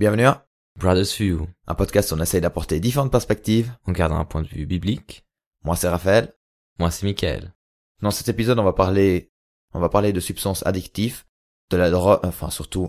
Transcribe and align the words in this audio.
Bienvenue 0.00 0.24
à 0.24 0.48
Brothers 0.78 1.14
View. 1.18 1.46
un 1.66 1.74
podcast 1.74 2.10
où 2.10 2.14
on 2.14 2.22
essaye 2.22 2.40
d'apporter 2.40 2.80
différentes 2.80 3.12
perspectives. 3.12 3.70
On 3.86 3.92
garde 3.92 4.14
un 4.14 4.24
point 4.24 4.40
de 4.40 4.48
vue 4.48 4.64
biblique. 4.64 5.26
Moi 5.62 5.76
c'est 5.76 5.90
Raphaël. 5.90 6.32
Moi, 6.78 6.90
c'est 6.90 7.04
Michael. 7.04 7.52
Dans 8.00 8.10
cet 8.10 8.30
épisode, 8.30 8.58
on 8.58 8.64
va 8.64 8.72
parler, 8.72 9.30
on 9.74 9.78
va 9.78 9.90
parler 9.90 10.14
de 10.14 10.20
substances 10.20 10.64
addictives, 10.64 11.24
de 11.68 11.76
la 11.76 11.90
drogue, 11.90 12.20
enfin 12.22 12.48
surtout, 12.48 12.88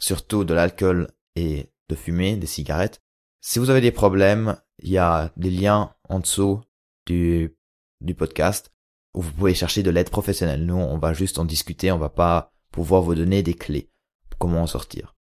surtout 0.00 0.44
de 0.44 0.54
l'alcool 0.54 1.10
et 1.34 1.70
de 1.90 1.94
fumer, 1.94 2.38
des 2.38 2.46
cigarettes. 2.46 3.02
Si 3.42 3.58
vous 3.58 3.68
avez 3.68 3.82
des 3.82 3.92
problèmes, 3.92 4.56
il 4.78 4.88
y 4.88 4.96
a 4.96 5.34
des 5.36 5.50
liens 5.50 5.94
en 6.08 6.20
dessous 6.20 6.62
du, 7.04 7.54
du 8.00 8.14
podcast 8.14 8.72
où 9.12 9.20
vous 9.20 9.32
pouvez 9.32 9.52
chercher 9.52 9.82
de 9.82 9.90
l'aide 9.90 10.08
professionnelle. 10.08 10.64
Nous, 10.64 10.74
on 10.74 10.96
va 10.96 11.12
juste 11.12 11.38
en 11.38 11.44
discuter, 11.44 11.92
on 11.92 11.98
va 11.98 12.08
pas 12.08 12.54
pouvoir 12.72 13.02
vous 13.02 13.14
donner 13.14 13.42
des 13.42 13.52
clés 13.52 13.90
pour 14.30 14.38
comment 14.38 14.62
en 14.62 14.66
sortir. 14.66 15.15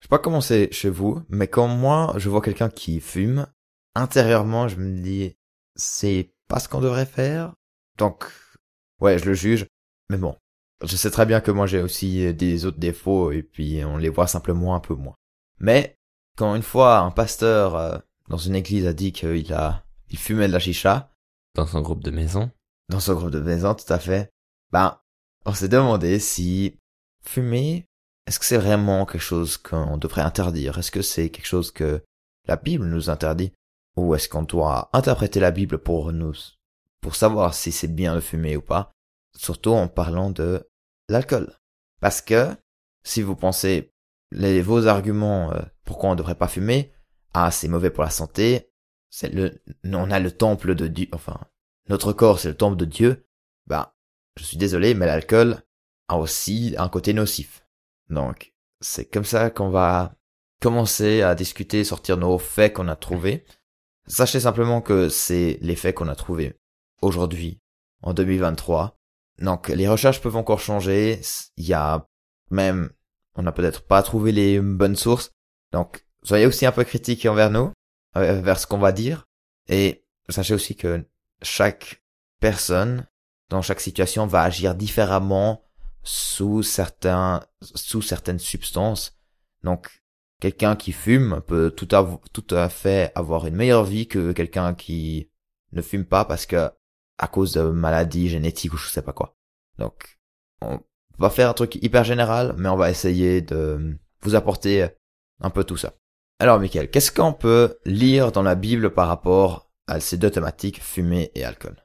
Je 0.00 0.06
sais 0.06 0.08
pas 0.08 0.18
comment 0.18 0.40
c'est 0.40 0.72
chez 0.72 0.90
vous, 0.90 1.22
mais 1.28 1.48
quand 1.48 1.68
moi, 1.68 2.14
je 2.16 2.28
vois 2.28 2.40
quelqu'un 2.40 2.70
qui 2.70 3.00
fume, 3.00 3.46
intérieurement, 3.94 4.68
je 4.68 4.76
me 4.76 5.00
dis, 5.00 5.36
c'est 5.76 6.32
pas 6.48 6.58
ce 6.58 6.68
qu'on 6.68 6.80
devrait 6.80 7.06
faire. 7.06 7.54
Donc, 7.98 8.24
ouais, 9.00 9.18
je 9.18 9.26
le 9.26 9.34
juge. 9.34 9.66
Mais 10.08 10.16
bon, 10.16 10.36
je 10.82 10.96
sais 10.96 11.10
très 11.10 11.26
bien 11.26 11.40
que 11.40 11.50
moi 11.50 11.66
j'ai 11.66 11.82
aussi 11.82 12.32
des 12.34 12.64
autres 12.66 12.78
défauts 12.78 13.30
et 13.30 13.42
puis 13.42 13.84
on 13.84 13.96
les 13.96 14.08
voit 14.08 14.26
simplement 14.26 14.74
un 14.74 14.80
peu 14.80 14.94
moins. 14.94 15.14
Mais 15.60 15.96
quand 16.36 16.54
une 16.56 16.62
fois 16.62 16.98
un 16.98 17.10
pasteur 17.10 17.76
euh, 17.76 17.98
dans 18.28 18.38
une 18.38 18.56
église 18.56 18.86
a 18.86 18.92
dit 18.92 19.12
qu'il 19.12 19.52
a, 19.52 19.84
il 20.08 20.18
fumait 20.18 20.48
de 20.48 20.52
la 20.52 20.58
chicha 20.58 21.12
Dans 21.54 21.66
son 21.66 21.82
groupe 21.82 22.02
de 22.02 22.10
maison? 22.10 22.50
dans 22.90 23.00
son 23.00 23.14
groupe 23.14 23.30
de 23.30 23.40
maison, 23.40 23.74
tout 23.74 23.90
à 23.92 23.98
fait. 23.98 24.32
Ben, 24.72 24.98
on 25.46 25.54
s'est 25.54 25.68
demandé 25.68 26.18
si 26.18 26.76
fumer, 27.24 27.86
est-ce 28.26 28.38
que 28.38 28.44
c'est 28.44 28.58
vraiment 28.58 29.06
quelque 29.06 29.20
chose 29.20 29.56
qu'on 29.56 29.96
devrait 29.96 30.22
interdire? 30.22 30.78
Est-ce 30.78 30.90
que 30.90 31.02
c'est 31.02 31.30
quelque 31.30 31.46
chose 31.46 31.70
que 31.70 32.02
la 32.46 32.56
Bible 32.56 32.86
nous 32.86 33.10
interdit? 33.10 33.52
Ou 33.96 34.14
est-ce 34.14 34.28
qu'on 34.28 34.42
doit 34.42 34.90
interpréter 34.92 35.40
la 35.40 35.50
Bible 35.50 35.78
pour 35.78 36.12
nous, 36.12 36.34
pour 37.00 37.16
savoir 37.16 37.54
si 37.54 37.72
c'est 37.72 37.88
bien 37.88 38.14
de 38.14 38.20
fumer 38.20 38.56
ou 38.56 38.62
pas? 38.62 38.92
Surtout 39.36 39.70
en 39.70 39.88
parlant 39.88 40.30
de 40.30 40.68
l'alcool. 41.08 41.52
Parce 42.00 42.20
que, 42.20 42.48
si 43.04 43.22
vous 43.22 43.36
pensez 43.36 43.92
les, 44.30 44.62
vos 44.62 44.86
arguments 44.86 45.52
euh, 45.52 45.60
pourquoi 45.84 46.10
on 46.10 46.14
devrait 46.14 46.36
pas 46.36 46.48
fumer, 46.48 46.92
ah, 47.34 47.50
c'est 47.50 47.68
mauvais 47.68 47.90
pour 47.90 48.04
la 48.04 48.10
santé, 48.10 48.70
c'est 49.10 49.32
le, 49.32 49.62
on 49.84 50.10
a 50.10 50.20
le 50.20 50.30
temple 50.30 50.74
de 50.74 50.86
Dieu, 50.86 51.08
enfin, 51.12 51.38
notre 51.88 52.12
corps 52.12 52.38
c'est 52.38 52.48
le 52.48 52.56
temple 52.56 52.76
de 52.76 52.84
Dieu, 52.84 53.26
bah, 53.66 53.96
je 54.36 54.44
suis 54.44 54.56
désolé, 54.56 54.94
mais 54.94 55.06
l'alcool 55.06 55.62
a 56.08 56.16
aussi 56.16 56.74
un 56.78 56.88
côté 56.88 57.12
nocif. 57.12 57.59
Donc, 58.10 58.52
c'est 58.80 59.06
comme 59.06 59.24
ça 59.24 59.50
qu'on 59.50 59.70
va 59.70 60.14
commencer 60.60 61.22
à 61.22 61.34
discuter, 61.34 61.84
sortir 61.84 62.16
nos 62.16 62.38
faits 62.38 62.74
qu'on 62.74 62.88
a 62.88 62.96
trouvés. 62.96 63.44
Sachez 64.06 64.40
simplement 64.40 64.80
que 64.80 65.08
c'est 65.08 65.58
les 65.62 65.76
faits 65.76 65.94
qu'on 65.94 66.08
a 66.08 66.16
trouvés 66.16 66.58
aujourd'hui, 67.00 67.60
en 68.02 68.12
2023. 68.12 68.98
Donc, 69.38 69.68
les 69.68 69.88
recherches 69.88 70.20
peuvent 70.20 70.36
encore 70.36 70.60
changer. 70.60 71.20
Il 71.56 71.64
y 71.64 71.72
a 71.72 72.06
même, 72.50 72.90
on 73.36 73.42
n'a 73.42 73.52
peut-être 73.52 73.82
pas 73.86 74.02
trouvé 74.02 74.32
les 74.32 74.60
bonnes 74.60 74.96
sources. 74.96 75.32
Donc, 75.72 76.04
soyez 76.22 76.46
aussi 76.46 76.66
un 76.66 76.72
peu 76.72 76.84
critiques 76.84 77.24
envers 77.26 77.50
nous, 77.50 77.72
euh, 78.16 78.40
vers 78.42 78.58
ce 78.58 78.66
qu'on 78.66 78.78
va 78.78 78.92
dire. 78.92 79.26
Et 79.68 80.04
sachez 80.28 80.54
aussi 80.54 80.76
que 80.76 81.04
chaque 81.42 82.02
personne, 82.40 83.06
dans 83.48 83.62
chaque 83.62 83.80
situation, 83.80 84.26
va 84.26 84.42
agir 84.42 84.74
différemment 84.74 85.64
sous 86.02 86.62
certains, 86.62 87.42
sous 87.60 88.02
certaines 88.02 88.38
substances. 88.38 89.18
Donc, 89.62 90.02
quelqu'un 90.40 90.76
qui 90.76 90.92
fume 90.92 91.42
peut 91.46 91.70
tout 91.70 91.88
à, 91.92 92.20
tout 92.32 92.54
à 92.54 92.68
fait 92.68 93.12
avoir 93.14 93.46
une 93.46 93.56
meilleure 93.56 93.84
vie 93.84 94.08
que 94.08 94.32
quelqu'un 94.32 94.74
qui 94.74 95.30
ne 95.72 95.82
fume 95.82 96.04
pas 96.04 96.24
parce 96.24 96.46
que, 96.46 96.70
à 97.18 97.28
cause 97.28 97.52
de 97.52 97.62
maladies 97.62 98.28
génétiques 98.28 98.72
ou 98.72 98.76
je 98.76 98.88
sais 98.88 99.02
pas 99.02 99.12
quoi. 99.12 99.36
Donc, 99.78 100.18
on 100.62 100.80
va 101.18 101.30
faire 101.30 101.50
un 101.50 101.54
truc 101.54 101.76
hyper 101.76 102.04
général, 102.04 102.54
mais 102.56 102.68
on 102.68 102.76
va 102.76 102.90
essayer 102.90 103.42
de 103.42 103.98
vous 104.22 104.34
apporter 104.34 104.88
un 105.40 105.50
peu 105.50 105.64
tout 105.64 105.76
ça. 105.76 105.94
Alors, 106.38 106.58
Michael, 106.58 106.90
qu'est-ce 106.90 107.12
qu'on 107.12 107.34
peut 107.34 107.78
lire 107.84 108.32
dans 108.32 108.42
la 108.42 108.54
Bible 108.54 108.94
par 108.94 109.08
rapport 109.08 109.70
à 109.86 110.00
ces 110.00 110.16
deux 110.16 110.30
thématiques, 110.30 110.82
fumée 110.82 111.30
et 111.34 111.44
alcool? 111.44 111.76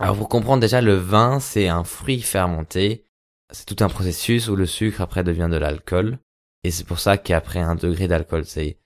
Alors, 0.00 0.16
pour 0.16 0.28
comprendre 0.28 0.60
déjà, 0.60 0.80
le 0.80 0.94
vin, 0.94 1.40
c'est 1.40 1.68
un 1.68 1.84
fruit 1.84 2.22
fermenté. 2.22 3.04
C'est 3.50 3.64
tout 3.64 3.82
un 3.82 3.88
processus 3.88 4.48
où 4.48 4.56
le 4.56 4.66
sucre 4.66 5.00
après 5.00 5.24
devient 5.24 5.48
de 5.50 5.56
l'alcool. 5.56 6.18
Et 6.64 6.70
c'est 6.70 6.84
pour 6.84 6.98
ça 6.98 7.16
qu'après 7.16 7.60
un 7.60 7.76
degré 7.76 8.08
d'alcool, 8.08 8.44
c'est, 8.44 8.78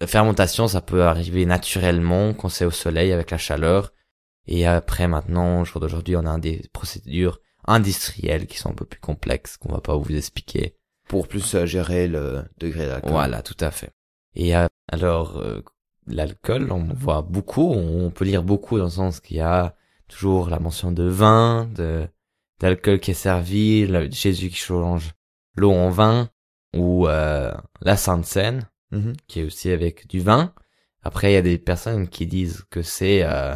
la 0.00 0.06
fermentation, 0.06 0.68
ça 0.68 0.80
peut 0.80 1.04
arriver 1.04 1.46
naturellement 1.46 2.34
quand 2.34 2.48
c'est 2.48 2.64
au 2.64 2.70
soleil 2.70 3.12
avec 3.12 3.30
la 3.30 3.38
chaleur. 3.38 3.92
Et 4.46 4.66
après, 4.66 5.08
maintenant, 5.08 5.62
au 5.62 5.64
jour 5.64 5.80
d'aujourd'hui, 5.80 6.16
on 6.16 6.26
a 6.26 6.38
des 6.38 6.68
procédures 6.72 7.40
industrielles 7.66 8.46
qui 8.46 8.58
sont 8.58 8.70
un 8.70 8.74
peu 8.74 8.84
plus 8.84 9.00
complexes, 9.00 9.56
qu'on 9.56 9.72
va 9.72 9.80
pas 9.80 9.96
vous 9.96 10.14
expliquer. 10.14 10.76
Pour 11.08 11.28
plus 11.28 11.54
euh, 11.54 11.66
gérer 11.66 12.08
le 12.08 12.44
degré 12.58 12.86
d'alcool. 12.86 13.10
Voilà, 13.10 13.42
tout 13.42 13.56
à 13.60 13.70
fait. 13.70 13.90
Et 14.34 14.56
euh, 14.56 14.66
alors, 14.90 15.38
euh, 15.38 15.62
l'alcool, 16.06 16.72
on 16.72 16.92
voit 16.94 17.22
beaucoup, 17.22 17.70
on 17.70 18.10
peut 18.10 18.24
lire 18.24 18.42
beaucoup 18.42 18.78
dans 18.78 18.84
le 18.84 18.90
sens 18.90 19.20
qu'il 19.20 19.38
y 19.38 19.40
a 19.40 19.74
toujours 20.08 20.50
la 20.50 20.58
mention 20.58 20.92
de 20.92 21.04
vin, 21.04 21.66
de 21.74 22.06
d'alcool 22.60 23.00
qui 23.00 23.12
est 23.12 23.14
servi, 23.14 23.86
le- 23.86 24.10
Jésus 24.10 24.48
qui 24.50 24.56
change 24.56 25.12
l'eau 25.56 25.72
en 25.72 25.90
vin, 25.90 26.30
ou 26.76 27.06
euh, 27.08 27.52
la 27.82 27.96
Sainte 27.96 28.24
Seine, 28.26 28.68
Mhm. 28.90 29.14
qui 29.26 29.40
est 29.40 29.44
aussi 29.44 29.70
avec 29.70 30.06
du 30.08 30.20
vin. 30.20 30.52
Après, 31.02 31.30
il 31.32 31.34
y 31.34 31.38
a 31.38 31.42
des 31.42 31.58
personnes 31.58 32.08
qui 32.08 32.26
disent 32.26 32.64
que 32.70 32.82
c'est 32.82 33.22
euh, 33.24 33.54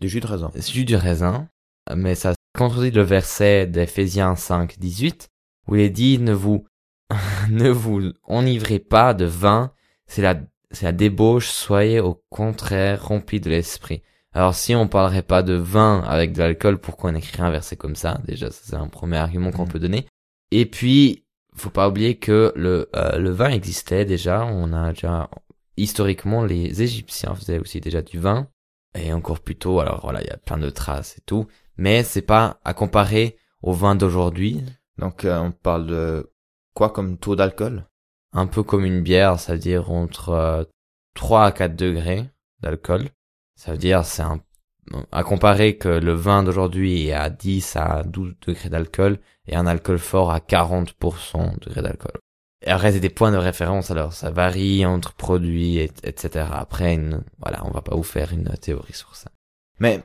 Du 0.00 0.08
jus 0.08 0.20
de 0.20 0.26
raisin. 0.26 0.50
jus 0.54 0.84
du 0.84 0.96
raisin, 0.96 1.48
mais 1.94 2.14
ça 2.14 2.34
contredit 2.56 2.90
le 2.90 3.02
verset 3.02 3.66
d'Éphésiens 3.66 4.34
5, 4.36 4.78
18, 4.78 5.28
où 5.68 5.76
il 5.76 5.82
est 5.82 5.90
dit 5.90 6.18
ne 6.18 6.32
vous 6.32 6.66
ne 7.50 7.68
vous 7.70 8.12
enivrez 8.24 8.78
pas 8.78 9.14
de 9.14 9.24
vin, 9.26 9.72
c'est 10.06 10.22
la 10.22 10.40
c'est 10.72 10.86
la 10.86 10.92
débauche, 10.92 11.48
soyez 11.48 12.00
au 12.00 12.22
contraire 12.28 13.06
remplis 13.06 13.40
de 13.40 13.50
l'esprit. 13.50 14.02
Alors 14.36 14.54
si 14.54 14.74
on 14.74 14.86
parlerait 14.86 15.22
pas 15.22 15.42
de 15.42 15.54
vin 15.54 16.02
avec 16.06 16.34
de 16.34 16.40
l'alcool, 16.40 16.76
pourquoi 16.76 17.10
on 17.10 17.14
écrirait 17.14 17.44
un 17.44 17.50
verset 17.50 17.76
comme 17.76 17.96
ça? 17.96 18.20
Déjà, 18.26 18.50
ça, 18.50 18.60
c'est 18.64 18.76
un 18.76 18.86
premier 18.86 19.16
argument 19.16 19.50
qu'on 19.50 19.62
Mhm. 19.62 19.72
peut 19.72 19.78
donner. 19.78 20.06
Et 20.50 20.66
puis, 20.66 21.24
faut 21.54 21.70
pas 21.70 21.88
oublier 21.88 22.18
que 22.18 22.52
le 22.54 22.90
euh, 22.94 23.16
le 23.16 23.30
vin 23.30 23.48
existait 23.48 24.04
déjà. 24.04 24.44
On 24.44 24.74
a 24.74 24.90
déjà 24.92 25.30
historiquement 25.78 26.44
les 26.44 26.82
Égyptiens 26.82 27.34
faisaient 27.34 27.58
aussi 27.58 27.80
déjà 27.80 28.02
du 28.02 28.18
vin 28.18 28.46
et 28.94 29.10
encore 29.14 29.40
plus 29.40 29.56
tôt. 29.56 29.80
Alors 29.80 30.00
voilà, 30.02 30.20
il 30.22 30.26
y 30.26 30.30
a 30.30 30.36
plein 30.36 30.58
de 30.58 30.68
traces 30.68 31.16
et 31.16 31.22
tout, 31.22 31.46
mais 31.78 32.02
c'est 32.02 32.20
pas 32.20 32.60
à 32.62 32.74
comparer 32.74 33.38
au 33.62 33.72
vin 33.72 33.94
d'aujourd'hui. 33.94 34.62
Donc, 34.98 35.24
euh, 35.24 35.38
on 35.38 35.50
parle 35.50 35.86
de 35.86 36.30
quoi 36.74 36.90
comme 36.90 37.16
taux 37.16 37.36
d'alcool? 37.36 37.86
Un 38.34 38.46
peu 38.46 38.62
comme 38.62 38.84
une 38.84 39.00
bière, 39.00 39.40
ça 39.40 39.54
veut 39.54 39.58
dire 39.58 39.90
entre 39.90 40.28
euh, 40.28 40.64
3 41.14 41.46
à 41.46 41.52
4 41.52 41.74
degrés 41.74 42.28
d'alcool. 42.60 43.08
Ça 43.56 43.72
veut 43.72 43.78
dire 43.78 44.04
c'est 44.04 44.22
un 44.22 44.40
à 45.10 45.24
comparer 45.24 45.76
que 45.76 45.88
le 45.88 46.12
vin 46.12 46.42
d'aujourd'hui 46.42 47.08
est 47.08 47.12
à 47.12 47.28
10 47.28 47.76
à 47.76 48.02
12 48.04 48.34
degrés 48.46 48.68
d'alcool 48.68 49.18
et 49.48 49.56
un 49.56 49.66
alcool 49.66 49.98
fort 49.98 50.30
à 50.30 50.38
40% 50.38 51.58
degrés 51.58 51.82
d'alcool. 51.82 52.18
Et 52.62 52.70
après, 52.70 52.92
c'est 52.92 53.00
des 53.00 53.10
points 53.10 53.32
de 53.32 53.36
référence, 53.36 53.90
alors 53.90 54.12
ça 54.12 54.30
varie 54.30 54.86
entre 54.86 55.14
produits, 55.14 55.78
et, 55.78 55.90
etc. 56.04 56.46
Après, 56.52 56.94
une, 56.94 57.22
voilà, 57.38 57.64
on 57.66 57.70
va 57.70 57.82
pas 57.82 57.94
vous 57.94 58.02
faire 58.02 58.32
une 58.32 58.48
théorie 58.60 58.94
sur 58.94 59.14
ça. 59.14 59.30
Mais, 59.78 60.02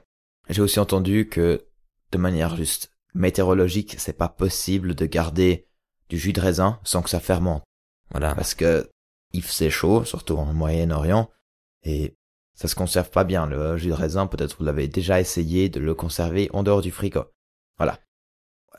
j'ai 0.50 0.62
aussi 0.62 0.80
entendu 0.80 1.30
que, 1.30 1.66
de 2.12 2.18
manière 2.18 2.56
juste 2.56 2.92
météorologique, 3.14 3.96
c'est 3.98 4.18
pas 4.18 4.30
possible 4.30 4.96
de 4.96 5.06
garder 5.06 5.68
du 6.10 6.18
jus 6.18 6.34
de 6.34 6.42
raisin 6.42 6.80
sans 6.84 7.02
que 7.02 7.10
ça 7.10 7.20
fermente. 7.20 7.64
Voilà. 8.12 8.36
Parce 8.36 8.54
que, 8.54 8.90
il 9.32 9.44
faisait 9.44 9.70
chaud, 9.70 10.04
surtout 10.04 10.36
en 10.36 10.54
Moyen-Orient, 10.54 11.30
et 11.84 12.16
ça 12.62 12.68
se 12.68 12.76
conserve 12.76 13.10
pas 13.10 13.24
bien. 13.24 13.48
Le 13.48 13.76
jus 13.78 13.88
de 13.88 13.94
raisin, 13.94 14.28
peut-être 14.28 14.56
vous 14.60 14.66
l'avez 14.66 14.88
déjà 14.88 15.20
essayé 15.20 15.68
de 15.68 15.80
le 15.80 15.96
conserver 15.96 16.48
en 16.54 16.62
dehors 16.62 16.82
du 16.82 16.92
frigo. 16.92 17.26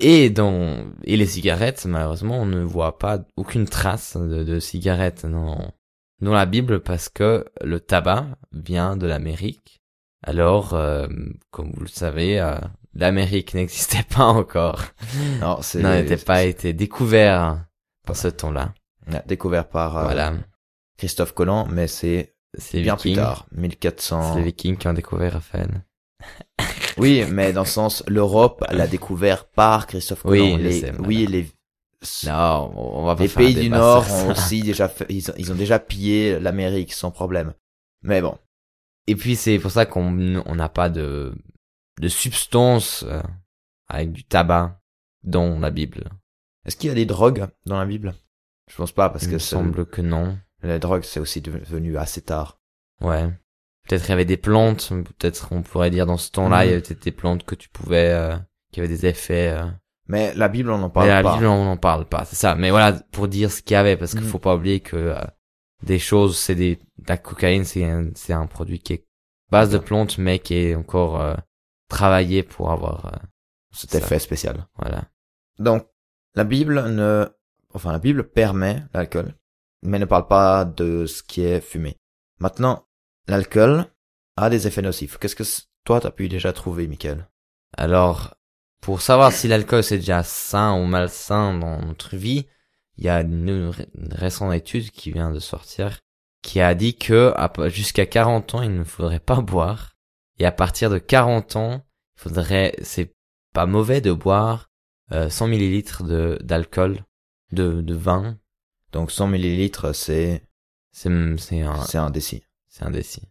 Et 0.00 0.30
dans 0.30 0.86
et 1.04 1.16
les 1.16 1.26
cigarettes, 1.26 1.84
malheureusement, 1.84 2.40
on 2.40 2.46
ne 2.46 2.62
voit 2.62 2.98
pas 2.98 3.18
aucune 3.36 3.66
trace 3.66 4.16
de, 4.16 4.42
de 4.42 4.58
cigarettes 4.58 5.26
dans 5.26 5.72
dans 6.20 6.32
la 6.32 6.46
Bible 6.46 6.80
parce 6.80 7.08
que 7.08 7.44
le 7.60 7.80
tabac 7.80 8.26
vient 8.52 8.96
de 8.96 9.06
l'Amérique. 9.06 9.82
Alors, 10.22 10.74
euh, 10.74 11.08
comme 11.50 11.72
vous 11.72 11.82
le 11.82 11.88
savez, 11.88 12.40
euh, 12.40 12.56
l'Amérique 12.94 13.54
n'existait 13.54 14.04
pas 14.04 14.24
encore, 14.24 14.80
Non, 15.40 15.58
c'est 15.60 15.82
n'avait 15.82 16.16
pas 16.16 16.44
été 16.44 16.72
découvert 16.72 17.66
par 18.06 18.16
ce 18.16 18.28
temps-là. 18.28 18.72
Découvert 19.26 19.68
par 19.68 19.98
euh, 19.98 20.04
Voilà, 20.04 20.34
Christophe 20.96 21.34
Colomb, 21.34 21.66
mais 21.66 21.88
c'est 21.88 22.31
c'est 22.58 22.80
bien 22.82 22.96
plus 22.96 23.14
tard, 23.14 23.46
1400. 23.52 24.34
C'est 24.34 24.38
les 24.40 24.44
Vikings 24.46 24.76
qui 24.76 24.88
ont 24.88 24.92
découvert 24.92 25.34
Raphaël. 25.34 25.84
Oui, 26.98 27.24
mais 27.30 27.54
dans 27.54 27.62
le 27.62 27.66
sens, 27.66 28.04
l'Europe 28.06 28.62
l'a 28.70 28.86
découvert 28.86 29.46
par 29.48 29.86
Christophe 29.86 30.26
Oui, 30.26 30.38
Colomb. 30.38 30.58
je 30.58 30.62
les, 30.62 30.80
sais, 30.80 30.92
oui, 30.98 31.26
les, 31.26 31.48
Non, 32.26 32.70
on 32.76 33.04
va 33.06 33.16
pas 33.16 33.22
les 33.22 33.28
faire 33.28 33.42
un 33.42 33.46
pays 33.46 33.54
du 33.54 33.70
Nord 33.70 34.04
ont 34.10 34.30
aussi 34.32 34.62
déjà 34.62 34.88
fait, 34.90 35.06
ils, 35.08 35.30
ont, 35.30 35.34
ils 35.38 35.50
ont 35.50 35.54
déjà 35.54 35.78
pillé 35.78 36.38
l'Amérique 36.38 36.92
sans 36.92 37.10
problème. 37.10 37.54
Mais 38.02 38.20
bon, 38.20 38.36
Et 39.06 39.16
puis 39.16 39.36
c'est 39.36 39.58
pour 39.58 39.70
ça 39.70 39.86
qu'on 39.86 40.42
on 40.44 40.54
n'a 40.54 40.68
pas 40.68 40.90
de 40.90 41.34
de 42.00 42.08
substance 42.08 43.04
euh, 43.08 43.22
avec 43.88 44.12
du 44.12 44.24
tabac 44.24 44.78
dans 45.24 45.58
la 45.60 45.70
Bible. 45.70 46.10
est-ce 46.66 46.76
qu'il 46.76 46.88
y 46.88 46.92
a 46.92 46.94
des 46.94 47.06
drogues 47.06 47.46
dans 47.64 47.78
la 47.78 47.86
Bible? 47.86 48.14
Je 48.70 48.76
pense 48.76 48.92
pas 48.92 49.08
parce 49.08 49.24
Il 49.24 49.28
que 49.28 49.34
me 49.34 49.38
semble 49.38 49.86
que 49.86 50.02
non. 50.02 50.38
La 50.68 50.78
drogue 50.78 51.02
c'est 51.02 51.20
aussi 51.20 51.40
devenu 51.40 51.96
assez 51.96 52.22
tard. 52.22 52.60
Ouais. 53.00 53.28
Peut-être 53.88 54.06
il 54.06 54.10
y 54.10 54.12
avait 54.12 54.24
des 54.24 54.36
plantes, 54.36 54.90
peut-être 55.18 55.48
on 55.52 55.62
pourrait 55.62 55.90
dire 55.90 56.06
dans 56.06 56.16
ce 56.16 56.30
temps-là, 56.30 56.58
Mhm. 56.58 56.62
il 56.64 56.66
y 56.70 56.72
avait 56.72 56.82
peut-être 56.82 57.02
des 57.02 57.12
plantes 57.12 57.44
que 57.44 57.54
tu 57.56 57.68
pouvais, 57.68 58.10
euh, 58.12 58.36
qui 58.72 58.80
avaient 58.80 58.88
des 58.88 59.06
effets. 59.06 59.50
euh. 59.58 59.66
Mais 60.08 60.34
la 60.34 60.48
Bible 60.48 60.70
on 60.70 60.78
n'en 60.78 60.90
parle 60.90 61.06
Mais 61.06 61.12
la 61.14 61.22
pas. 61.22 61.34
Bible, 61.34 61.46
on 61.46 61.64
n'en 61.64 61.76
parle 61.76 62.04
pas, 62.06 62.24
c'est 62.24 62.36
ça. 62.36 62.54
Mais 62.54 62.70
voilà, 62.70 62.92
pour 63.12 63.28
dire 63.28 63.50
ce 63.50 63.62
qu'il 63.62 63.74
y 63.74 63.76
avait, 63.76 63.96
parce 63.96 64.12
qu'il 64.12 64.20
Mhm. 64.22 64.28
faut 64.28 64.38
pas 64.38 64.54
oublier 64.54 64.80
que 64.80 64.96
euh, 64.96 65.20
des 65.82 65.98
choses, 65.98 66.36
c'est 66.38 66.54
des, 66.54 66.78
la 67.08 67.16
cocaïne, 67.16 67.64
c'est 67.64 67.84
un, 67.84 68.10
c'est 68.14 68.32
un 68.32 68.46
produit 68.46 68.78
qui 68.80 68.92
est 68.94 69.06
base 69.50 69.70
de 69.70 69.78
plantes, 69.78 70.18
mais 70.18 70.38
qui 70.38 70.54
est 70.54 70.74
encore 70.76 71.20
euh, 71.20 71.34
travaillé 71.88 72.42
pour 72.42 72.70
avoir, 72.70 73.06
euh, 73.06 73.18
Cet 73.72 73.94
effet 73.96 74.18
spécial. 74.18 74.66
voilà. 74.76 75.04
Donc 75.58 75.86
la 76.34 76.44
Bible 76.44 76.88
ne, 76.88 77.26
enfin 77.74 77.92
la 77.92 77.98
Bible 77.98 78.28
permet 78.28 78.82
l'alcool, 78.94 79.34
mais 79.82 79.98
ne 79.98 80.04
parle 80.04 80.28
pas 80.28 80.64
de 80.64 81.06
ce 81.06 81.22
qui 81.22 81.42
est 81.42 81.60
fumé. 81.60 81.96
Maintenant, 82.38 82.86
l'alcool 83.28 83.86
a 84.36 84.50
des 84.50 84.66
effets 84.66 84.82
nocifs. 84.82 85.18
Qu'est-ce 85.18 85.36
que 85.36 85.44
toi 85.84 86.00
t'as 86.00 86.10
pu 86.10 86.28
déjà 86.28 86.52
trouver, 86.52 86.86
Michael? 86.88 87.28
Alors, 87.76 88.34
pour 88.80 89.00
savoir 89.00 89.32
si 89.32 89.48
l'alcool 89.48 89.82
c'est 89.84 89.98
déjà 89.98 90.22
sain 90.22 90.74
ou 90.80 90.84
malsain 90.86 91.58
dans 91.58 91.80
notre 91.80 92.16
vie, 92.16 92.46
il 92.98 93.04
y 93.04 93.08
a 93.08 93.20
une, 93.20 93.68
ré- 93.68 93.88
une 93.94 94.12
récente 94.12 94.52
étude 94.54 94.90
qui 94.90 95.12
vient 95.12 95.30
de 95.30 95.38
sortir 95.38 95.98
qui 96.42 96.60
a 96.60 96.74
dit 96.74 96.96
que 96.96 97.32
jusqu'à 97.68 98.04
40 98.04 98.56
ans, 98.56 98.62
il 98.62 98.74
ne 98.76 98.84
faudrait 98.84 99.20
pas 99.20 99.40
boire. 99.40 99.92
Et 100.38 100.44
à 100.44 100.52
partir 100.52 100.90
de 100.90 100.98
40 100.98 101.56
ans, 101.56 101.84
il 102.16 102.20
faudrait, 102.22 102.74
c'est 102.82 103.14
pas 103.54 103.66
mauvais 103.66 104.00
de 104.00 104.12
boire 104.12 104.68
euh, 105.12 105.30
100 105.30 105.46
millilitres 105.46 106.02
de 106.02 106.38
d'alcool, 106.42 107.04
de, 107.52 107.80
de 107.80 107.94
vin. 107.94 108.38
Donc 108.92 109.10
100 109.10 109.26
millilitres, 109.28 109.94
c'est 109.94 110.42
C'est 110.92 111.10
c'est 111.38 111.62
un 111.62 111.82
c'est 111.84 111.98
un 111.98 112.10
déci. 112.10 112.44
c'est 112.68 112.84
un 112.84 112.90
déci. 112.90 113.22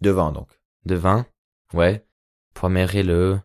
De 0.00 0.10
vin 0.10 0.32
donc. 0.32 0.48
de 0.86 0.94
vin, 0.94 1.26
ouais, 1.74 2.06
pour 2.54 2.66
améliorer 2.66 3.02
le 3.02 3.38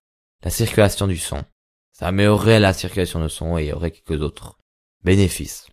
la 0.44 0.50
circulation 0.50 1.08
du 1.08 1.18
sang. 1.18 1.44
Ça 1.92 2.08
améliorerait 2.08 2.60
la 2.60 2.74
circulation 2.74 3.22
du 3.22 3.30
sang 3.30 3.58
et 3.58 3.64
il 3.66 3.70
y 3.70 3.74
aurait 3.74 3.92
quelques 3.92 4.22
autres 4.22 4.58
bénéfices. 5.04 5.68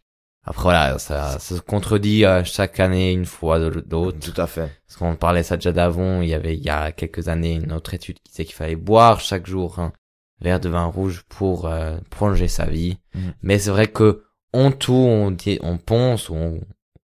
Après 0.45 0.63
voilà, 0.65 0.99
ça, 0.99 1.39
ça 1.39 1.57
se 1.57 1.61
contredit 1.61 2.25
euh, 2.25 2.43
chaque 2.43 2.81
année 2.81 3.13
une 3.13 3.27
fois 3.27 3.61
de 3.61 3.69
l'autre. 3.69 4.19
Tout 4.19 4.41
à 4.41 4.49
fait. 4.49 4.71
Parce 4.87 4.99
qu'on 4.99 5.15
parlait 5.15 5.45
ça 5.45 5.57
déjà 5.57 5.73
d'avant, 5.73 6.21
il 6.21 6.29
y 6.29 6.35
avait 6.35 6.57
il 6.57 6.63
y 6.63 6.69
a 6.71 6.91
quelques 6.91 7.29
années 7.29 7.55
une 7.55 7.73
autre 7.73 7.95
étude 7.95 8.19
qui 8.19 8.31
disait 8.33 8.45
qu'il 8.45 8.55
fallait 8.57 8.75
boire 8.77 9.21
chaque 9.21 9.47
jour 9.47 9.79
un 9.79 9.93
verre 10.41 10.59
de 10.59 10.69
vin 10.69 10.87
rouge 10.87 11.23
pour 11.29 11.67
euh, 11.67 11.99
prolonger 12.11 12.49
sa 12.49 12.67
vie. 12.67 12.99
Mhm. 13.15 13.35
Mais 13.43 13.59
c'est 13.61 13.71
vrai 13.71 13.87
que 13.87 14.25
en 14.53 14.73
tout, 14.73 14.93
on 14.93 15.31
dit, 15.31 15.59
on 15.63 15.79
pense 15.79 16.29
ou, 16.29 16.35
on- 16.35 16.61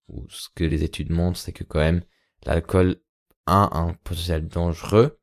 ou 0.09 0.27
ce 0.29 0.49
que 0.55 0.65
les 0.65 0.85
études 0.85 1.11
montrent, 1.11 1.39
c'est 1.39 1.53
que 1.53 1.65
quand 1.65 1.81
même 1.81 2.03
l'alcool 2.47 2.97
a 3.47 3.79
un 3.79 3.95
potentiel 4.05 4.49
dangereux. 4.49 5.19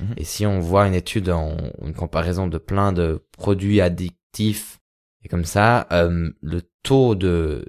Mhm. 0.00 0.14
Et 0.16 0.24
si 0.24 0.46
on 0.46 0.60
voit 0.60 0.86
une 0.86 0.94
étude 0.94 1.30
en 1.30 1.56
une 1.82 1.94
comparaison 1.94 2.46
de 2.46 2.58
plein 2.58 2.92
de 2.92 3.24
produits 3.32 3.80
addictifs 3.80 4.78
et 5.22 5.28
comme 5.28 5.44
ça, 5.44 5.86
euh, 5.92 6.30
le 6.40 6.62
taux 6.82 7.14
de, 7.14 7.66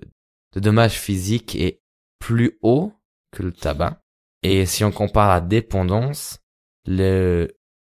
de 0.53 0.59
dommages 0.59 0.97
physiques 0.99 1.55
est 1.55 1.81
plus 2.19 2.57
haut 2.61 2.93
que 3.31 3.43
le 3.43 3.51
tabac. 3.51 4.01
Et 4.43 4.65
si 4.65 4.83
on 4.83 4.91
compare 4.91 5.29
la 5.29 5.41
dépendance, 5.41 6.39
le 6.85 7.49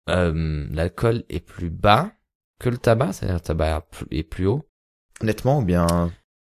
euh, 0.09 0.67
l'alcool 0.71 1.23
est 1.29 1.39
plus 1.41 1.69
bas 1.69 2.11
que 2.59 2.69
le 2.69 2.77
tabac, 2.77 3.13
c'est-à-dire 3.13 3.35
le 3.35 3.41
tabac 3.41 3.87
est 4.11 4.23
plus 4.23 4.47
haut. 4.47 4.68
Honnêtement 5.21 5.59
ou 5.59 5.63
bien 5.65 6.11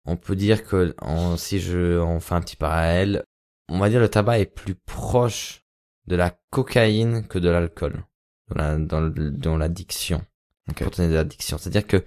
On 0.06 0.16
peut 0.16 0.34
dire 0.36 0.64
que 0.64 0.94
en, 1.02 1.36
si 1.36 1.60
je 1.60 1.98
on 2.00 2.20
fait 2.20 2.34
un 2.34 2.40
petit 2.40 2.56
parallèle, 2.56 3.22
on 3.68 3.78
va 3.78 3.90
dire 3.90 4.00
le 4.00 4.08
tabac 4.08 4.38
est 4.38 4.46
plus 4.46 4.74
proche 4.74 5.62
de 6.06 6.16
la 6.16 6.30
cocaïne 6.50 7.26
que 7.28 7.38
de 7.38 7.48
l'alcool 7.50 8.02
dans 8.48 8.56
la- 8.56 8.78
dans 8.78 9.00
le- 9.00 9.30
dans 9.30 9.56
l'addiction, 9.58 10.24
Ok. 10.70 10.82
pour 10.82 10.90
tenir 10.92 11.10
de 11.10 11.14
l'addiction. 11.16 11.58
C'est-à-dire 11.58 11.86
que 11.86 12.04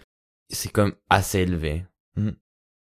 c'est 0.50 0.70
quand 0.70 0.86
même 0.86 0.96
assez 1.10 1.40
élevé. 1.40 1.86
Mhm. 2.18 2.36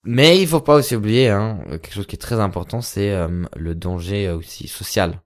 Mais 0.06 0.39
il 0.42 0.48
faut 0.48 0.62
pas 0.62 0.75
aussi 0.75 0.95
oublier 0.95 1.30
hein, 1.30 1.60
quelque 1.68 1.92
chose 1.94 2.07
qui 2.07 2.16
est 2.16 2.19
très 2.19 2.39
important, 2.39 2.81
c'est 2.81 3.12
euh, 3.12 3.45
le 3.57 3.75
danger 3.75 4.30
aussi 4.30 4.68
social, 4.68 5.21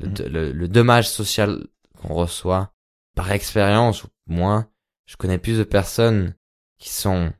le, 0.00 0.08
Mhm. 0.08 0.14
le, 0.32 0.52
le 0.52 0.68
dommage 0.68 1.08
social 1.08 1.66
qu'on 1.96 2.12
reçoit 2.12 2.72
par 3.14 3.30
expérience 3.32 4.04
ou 4.04 4.08
moins. 4.26 4.68
Je 5.06 5.16
connais 5.16 5.38
plus 5.38 5.56
de 5.58 5.64
personnes 5.64 6.34
qui 6.78 6.90
sont 6.90 7.32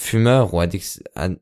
fumeurs 0.00 0.54
ou 0.54 0.60
addicts, 0.60 1.02
ad- 1.14 1.40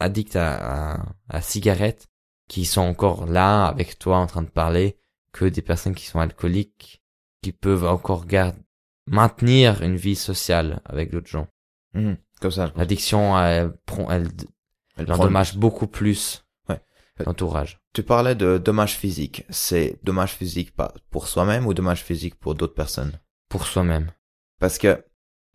addicts 0.00 0.36
à, 0.36 0.56
à, 0.56 0.94
à 1.28 1.34
la 1.34 1.40
cigarette 1.40 2.08
qui 2.48 2.64
sont 2.64 2.80
encore 2.82 3.26
là 3.26 3.66
avec 3.66 3.98
toi 3.98 4.18
en 4.18 4.26
train 4.26 4.42
de 4.42 4.50
parler 4.50 4.98
que 5.32 5.44
des 5.46 5.62
personnes 5.62 5.94
qui 5.94 6.06
sont 6.06 6.20
alcooliques 6.20 7.02
qui 7.42 7.52
peuvent 7.52 7.86
encore 7.86 8.26
garder 8.26 8.58
maintenir 9.06 9.82
une 9.82 9.96
vie 9.96 10.16
sociale 10.16 10.80
avec 10.84 11.10
d'autres 11.10 11.28
gens. 11.28 11.48
Mhm. 11.94 12.16
comme 12.40 12.50
ça. 12.50 12.72
L'addiction, 12.76 13.38
elle, 13.38 13.72
prend- 13.86 14.10
elle, 14.10 14.28
Elle 14.96 15.06
beaucoup 15.56 15.86
plus 15.86 16.44
Ouais. 16.68 16.80
l'entourage. 17.24 17.80
Tu 17.92 18.02
parlais 18.02 18.34
de 18.34 18.58
dommages 18.58 18.96
physiques. 18.96 19.44
C'est 19.50 19.98
dommages 20.02 20.32
physiques 20.34 20.74
pas 20.74 20.92
pour 21.10 21.28
soi-même 21.28 21.66
ou 21.66 21.74
dommages 21.74 22.02
physiques 22.02 22.34
pour 22.36 22.54
d'autres 22.54 22.74
personnes? 22.74 23.18
Pour 23.48 23.66
soi-même. 23.66 24.10
Parce 24.58 24.78
que 24.78 25.04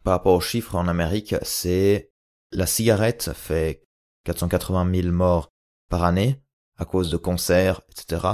par 0.04 0.14
rapport 0.14 0.34
aux 0.36 0.42
chiffres 0.42 0.76
en 0.76 0.88
Amérique, 0.88 1.36
c'est 1.42 2.12
la 2.52 2.66
cigarette 2.66 3.32
fait 3.34 3.84
480 4.26 5.02
000 5.02 5.14
morts 5.14 5.50
par 5.90 6.04
année 6.04 6.42
à 6.78 6.86
cause 6.86 7.10
de 7.10 7.18
cancers, 7.18 7.82
etc. 7.90 8.26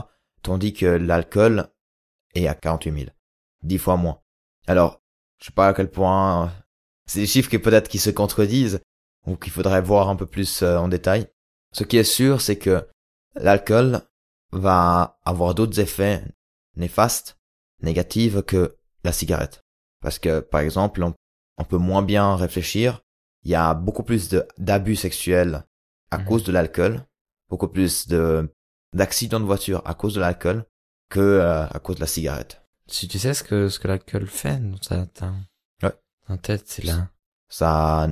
Tandis 0.42 0.74
que 0.74 0.86
l'alcool 0.86 1.70
est 2.36 2.48
à 2.48 2.54
48 2.54 2.94
000, 2.94 3.12
dix 3.62 3.78
fois 3.78 3.96
moins. 3.96 4.20
Alors, 4.68 5.02
je 5.40 5.46
sais 5.46 5.54
pas 5.54 5.68
à 5.68 5.74
quel 5.74 5.90
point 5.90 6.46
euh, 6.46 6.50
c'est 7.06 7.20
des 7.20 7.28
chiffres 7.28 7.50
qui 7.50 7.60
peut-être 7.60 7.88
qui 7.88 8.00
se 8.00 8.10
contredisent 8.10 8.82
ou 9.26 9.36
qu'il 9.36 9.52
faudrait 9.52 9.82
voir 9.82 10.10
un 10.10 10.16
peu 10.16 10.26
plus 10.26 10.64
euh, 10.64 10.78
en 10.78 10.88
détail. 10.88 11.28
Ce 11.72 11.84
qui 11.84 11.98
est 11.98 12.04
sûr, 12.04 12.42
c'est 12.42 12.58
que 12.58 12.88
l'alcool 13.36 14.02
va 14.52 15.20
avoir 15.26 15.56
d'autres 15.56 15.80
effets 15.80 16.24
néfastes, 16.76 17.38
négatifs 17.82 18.42
que 18.44 18.78
la 19.04 19.12
cigarette. 19.12 19.64
Parce 20.02 20.20
que, 20.20 20.40
par 20.40 20.62
exemple, 20.62 21.04
on 21.58 21.64
peut 21.64 21.78
moins 21.78 22.02
bien 22.02 22.36
réfléchir. 22.36 23.02
Il 23.44 23.52
y 23.52 23.56
a 23.56 23.74
beaucoup 23.74 24.04
plus 24.04 24.30
d'abus 24.58 24.96
sexuels 24.96 25.64
à 26.12 26.18
Mhm. 26.20 26.26
cause 26.26 26.44
de 26.44 26.52
l'alcool, 26.52 27.06
beaucoup 27.50 27.68
plus 27.68 28.08
de 28.08 28.50
d'accidents 28.94 29.40
de 29.40 29.46
voiture 29.46 29.82
à 29.86 29.96
cause 29.96 30.14
de 30.16 30.20
l'alcool 30.22 30.66
que 31.10 31.20
euh, 31.20 31.66
à 31.68 31.80
cause 31.80 31.96
de 31.96 32.02
la 32.02 32.08
cigarette. 32.08 32.62
Si 32.88 33.08
tu 33.08 33.18
sais 33.18 33.34
ce 33.34 33.44
que, 33.44 33.68
ce 33.70 33.80
que 33.80 33.88
l'alcool 33.88 34.28
fait 34.28 34.60
dans 34.60 34.78
ta, 34.78 35.06
ta, 35.08 35.34
Ouais. 35.82 35.94
ta 36.28 36.38
tête, 36.38 36.64
c'est 36.68 36.84
là. 36.86 37.10
Ça, 37.50 38.08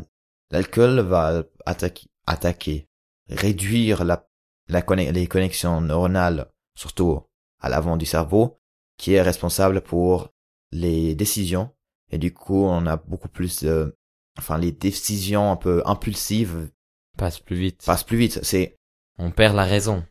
l'alcool 0.50 1.00
va 1.02 1.44
attaquer, 1.66 2.08
attaquer, 2.26 2.88
réduire 3.30 4.04
la, 4.04 4.28
la 4.68 4.82
conne- 4.82 5.12
les 5.12 5.28
connexions 5.28 5.82
neuronales, 5.82 6.52
surtout 6.76 7.22
à 7.60 7.70
l'avant 7.70 7.96
du 7.98 8.06
cerveau, 8.08 8.60
qui 8.98 9.14
est 9.14 9.22
responsable 9.22 9.82
pour 9.82 10.30
les 10.72 11.14
décisions. 11.16 11.70
Et 12.10 12.18
du 12.18 12.34
coup, 12.34 12.66
on 12.66 12.86
a 12.88 12.98
beaucoup 12.98 13.30
plus 13.30 13.64
de, 13.64 13.96
enfin, 14.38 14.58
les 14.58 14.72
décisions 14.72 15.52
un 15.52 15.56
peu 15.56 15.82
impulsives 15.86 16.70
Passe 17.18 17.40
plus 17.40 17.56
vite. 17.58 17.84
passent 17.86 18.04
plus 18.04 18.18
vite. 18.18 18.40
C'est, 18.44 18.78
On 19.18 19.32
perd 19.32 19.56
la 19.56 19.66
raison. 19.66 20.04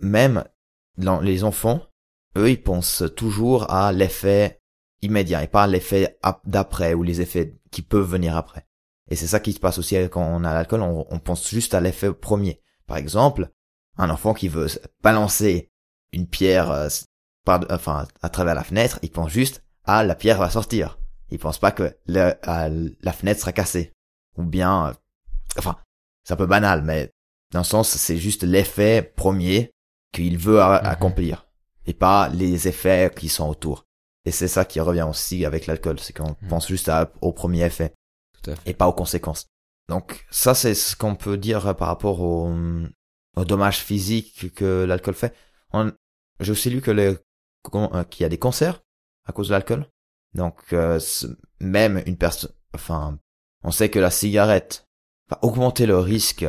même 0.00 0.44
les 0.98 1.42
enfants, 1.44 1.80
eux, 2.36 2.50
ils 2.50 2.62
pensent 2.62 3.02
toujours 3.16 3.70
à 3.70 3.92
l'effet 3.92 4.60
immédiat 5.02 5.42
et 5.42 5.48
pas 5.48 5.64
à 5.64 5.66
l'effet 5.66 6.18
ap- 6.22 6.42
d'après 6.46 6.94
ou 6.94 7.02
les 7.02 7.20
effets 7.20 7.56
qui 7.70 7.82
peuvent 7.82 8.08
venir 8.08 8.36
après. 8.36 8.66
Et 9.10 9.16
c'est 9.16 9.26
ça 9.26 9.40
qui 9.40 9.52
se 9.52 9.60
passe 9.60 9.78
aussi 9.78 9.96
quand 10.10 10.22
on 10.24 10.44
a 10.44 10.54
l'alcool, 10.54 10.80
on, 10.82 11.06
on 11.10 11.18
pense 11.18 11.48
juste 11.48 11.74
à 11.74 11.80
l'effet 11.80 12.12
premier. 12.12 12.60
Par 12.86 12.96
exemple, 12.96 13.50
un 13.98 14.10
enfant 14.10 14.34
qui 14.34 14.48
veut 14.48 14.68
balancer 15.02 15.70
une 16.12 16.26
pierre 16.26 16.70
euh, 16.70 16.88
par, 17.44 17.60
enfin, 17.70 18.06
à 18.22 18.28
travers 18.28 18.54
la 18.54 18.64
fenêtre, 18.64 18.98
il 19.02 19.10
pense 19.10 19.30
juste 19.30 19.62
ah 19.84 20.02
la 20.04 20.14
pierre 20.14 20.38
va 20.38 20.48
sortir. 20.50 20.98
Il 21.30 21.38
pense 21.38 21.58
pas 21.58 21.72
que 21.72 21.96
le- 22.06 22.34
à 22.42 22.68
la 22.68 23.12
fenêtre 23.12 23.40
sera 23.40 23.52
cassée. 23.52 23.92
Ou 24.36 24.42
bien, 24.44 24.88
euh, 24.88 24.92
enfin, 25.58 25.76
c'est 26.24 26.34
un 26.34 26.36
peu 26.36 26.46
banal, 26.46 26.82
mais 26.82 27.10
dans 27.52 27.60
le 27.60 27.64
sens, 27.64 27.88
c'est 27.88 28.16
juste 28.18 28.42
l'effet 28.42 29.02
premier 29.16 29.70
qu'il 30.12 30.38
veut 30.38 30.60
a- 30.60 30.80
Mhm. 30.82 30.86
accomplir. 30.88 31.46
Et 31.86 31.94
pas 31.94 32.28
les 32.28 32.68
effets 32.68 33.12
qui 33.14 33.28
sont 33.28 33.48
autour. 33.48 33.84
Et 34.24 34.30
c'est 34.30 34.48
ça 34.48 34.64
qui 34.64 34.80
revient 34.80 35.06
aussi 35.08 35.44
avec 35.44 35.66
l'alcool, 35.66 35.98
c'est 36.00 36.12
qu'on 36.14 36.36
Mhm. 36.42 36.48
pense 36.48 36.68
juste 36.68 36.88
à- 36.88 37.12
au 37.20 37.32
premier 37.32 37.64
effet 37.64 37.92
Tout 38.42 38.50
à 38.50 38.56
fait. 38.56 38.70
et 38.70 38.74
pas 38.74 38.86
aux 38.88 38.92
conséquences. 38.92 39.46
Donc 39.88 40.24
ça, 40.30 40.54
c'est 40.54 40.74
ce 40.74 40.96
qu'on 40.96 41.14
peut 41.14 41.36
dire 41.36 41.74
par 41.76 41.88
rapport 41.88 42.20
au, 42.20 42.50
au 43.36 43.44
dommage 43.44 43.78
physique 43.80 44.54
que 44.54 44.84
l'alcool 44.84 45.14
fait. 45.14 45.34
On- 45.72 45.92
J'ai 46.40 46.50
aussi 46.52 46.68
lu 46.70 46.80
que 46.80 46.90
les, 46.90 47.16
euh, 47.74 48.04
qu'il 48.04 48.22
y 48.22 48.26
a 48.26 48.28
des 48.28 48.38
cancers 48.38 48.82
à 49.26 49.32
cause 49.32 49.48
de 49.48 49.52
l'alcool. 49.52 49.86
Donc 50.34 50.56
euh, 50.72 50.98
même 51.60 52.02
une 52.06 52.16
personne, 52.16 52.50
enfin, 52.74 53.18
on 53.62 53.70
sait 53.70 53.88
que 53.88 53.98
la 53.98 54.10
cigarette 54.10 54.86
va 55.30 55.38
augmenter 55.42 55.86
le 55.86 55.98
risque 55.98 56.46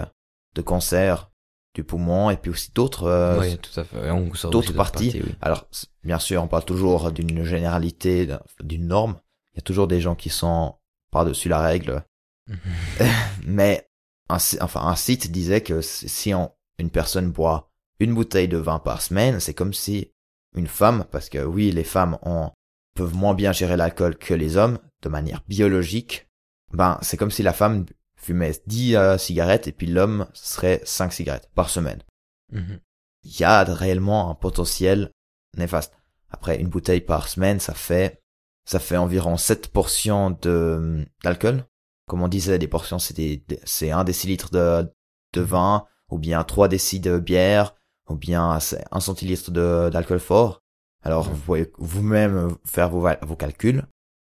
de 0.55 0.61
cancer 0.61 1.29
du 1.73 1.83
poumon 1.83 2.29
et 2.29 2.37
puis 2.37 2.51
aussi 2.51 2.71
d'autres 2.73 3.03
euh, 3.05 3.39
oui, 3.41 3.57
tout 3.57 3.79
à 3.79 3.83
fait. 3.83 4.07
Et 4.07 4.11
on 4.11 4.33
sort 4.33 4.49
d'autres 4.51 4.71
parties. 4.73 5.11
oui. 5.23 5.35
Alors, 5.41 5.67
bien 6.03 6.19
sûr, 6.19 6.41
on 6.41 6.47
parle 6.47 6.65
toujours 6.65 7.11
d'une 7.11 7.43
généralité, 7.43 8.25
d'un- 8.25 8.41
d'une 8.61 8.87
norme. 8.87 9.17
Il 9.53 9.57
y 9.57 9.59
a 9.59 9.61
toujours 9.61 9.87
des 9.87 10.01
gens 10.01 10.15
qui 10.15 10.29
sont 10.29 10.75
par-dessus 11.11 11.49
la 11.49 11.59
règle. 11.59 12.03
Mais 13.45 13.87
un, 14.29 14.37
enfin, 14.61 14.81
un 14.87 14.95
site 14.95 15.31
disait 15.31 15.61
que 15.61 15.81
si 15.81 16.09
si 16.09 16.33
on- 16.33 16.51
une 16.77 16.89
personne 16.89 17.31
boit 17.31 17.69
une 17.99 18.13
bouteille 18.13 18.47
de 18.49 18.57
vin 18.57 18.79
par 18.79 19.01
semaine, 19.01 19.39
c'est 19.39 19.53
comme 19.53 19.73
si 19.73 20.11
une 20.55 20.67
femme, 20.67 21.05
parce 21.11 21.29
que 21.29 21.39
oui, 21.43 21.71
les 21.71 21.83
femmes 21.83 22.17
ont, 22.23 22.51
peuvent 22.95 23.13
moins 23.15 23.33
bien 23.35 23.51
gérer 23.51 23.77
l'alcool 23.77 24.17
que 24.17 24.33
les 24.33 24.57
hommes, 24.57 24.79
de 25.03 25.09
manière 25.09 25.43
biologique, 25.47 26.27
ben, 26.73 26.97
c'est 27.01 27.17
comme 27.17 27.31
si 27.31 27.43
la 27.43 27.53
femme 27.53 27.85
fumait 28.15 28.53
10 28.65 28.95
euh, 28.95 29.17
cigarettes 29.17 29.67
et 29.67 29.71
puis 29.71 29.87
l'homme 29.87 30.27
serait 30.33 30.81
5 30.83 31.13
cigarettes 31.13 31.49
par 31.53 31.69
semaine 31.69 32.01
Mhm. 32.51 32.79
il 33.23 33.39
y 33.39 33.43
a 33.43 33.63
réellement 33.63 34.29
un 34.29 34.35
potentiel 34.35 35.11
néfaste. 35.57 35.93
Après, 36.29 36.59
une 36.59 36.67
bouteille 36.69 37.01
par 37.01 37.27
semaine, 37.27 37.59
ça 37.59 37.73
fait, 37.73 38.21
ça 38.65 38.79
fait 38.79 38.97
environ 38.97 39.35
7 39.37 39.69
portions 39.69 40.31
de, 40.41 41.05
d'alcool. 41.23 41.65
Comme 42.07 42.21
on 42.21 42.27
disait, 42.27 42.59
des 42.59 42.67
portions, 42.67 42.99
c'est 42.99 43.15
des, 43.15 43.37
des- 43.47 43.59
c'est 43.63 43.89
un 43.91 44.03
décilitre 44.03 44.51
de, 44.51 44.87
de 45.33 45.41
vin, 45.41 45.85
ou 46.11 46.19
bien 46.19 46.43
3 46.43 46.67
décis 46.67 46.99
de 46.99 47.17
bière, 47.19 47.75
ou 48.09 48.15
bien 48.15 48.59
c'est 48.59 48.83
un 48.91 48.99
centilitre 48.99 49.49
de, 49.51 49.89
d'alcool 49.91 50.19
fort. 50.19 50.61
Alors, 51.05 51.29
vous 51.29 51.39
pouvez 51.39 51.71
vous-même 51.77 52.57
faire 52.65 52.89
vos, 52.89 53.07
vos 53.21 53.35
calculs. 53.35 53.83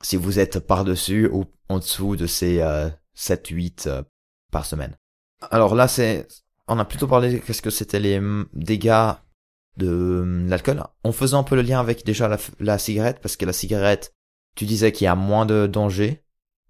Si 0.02 0.16
vous 0.16 0.38
êtes 0.38 0.58
par-dessus 0.58 1.28
ou 1.32 1.46
en 1.68 1.78
dessous 1.78 2.16
de 2.16 2.26
ces, 2.26 2.60
euh, 2.60 2.90
7, 3.14 3.48
8 3.48 3.86
euh, 3.86 4.02
par 4.50 4.66
semaine. 4.66 4.96
Alors 5.50 5.74
là, 5.74 5.88
c'est, 5.88 6.26
on 6.68 6.78
a 6.78 6.84
plutôt 6.84 7.06
parlé 7.06 7.40
qu'est-ce 7.40 7.62
que 7.62 7.70
c'était 7.70 8.00
les 8.00 8.18
hum, 8.18 8.46
dégâts 8.52 9.12
de 9.76 10.20
hum, 10.22 10.48
l'alcool. 10.48 10.82
En 11.04 11.12
faisant 11.12 11.40
un 11.40 11.44
peu 11.44 11.56
le 11.56 11.62
lien 11.62 11.80
avec 11.80 12.04
déjà 12.04 12.36
la 12.60 12.78
cigarette 12.78 13.20
parce 13.20 13.36
que 13.36 13.46
la 13.46 13.52
cigarette 13.52 14.12
tu 14.54 14.66
disais 14.66 14.92
qu'il 14.92 15.06
y 15.06 15.08
a 15.08 15.16
moins 15.16 15.46
de 15.46 15.66
danger. 15.66 16.22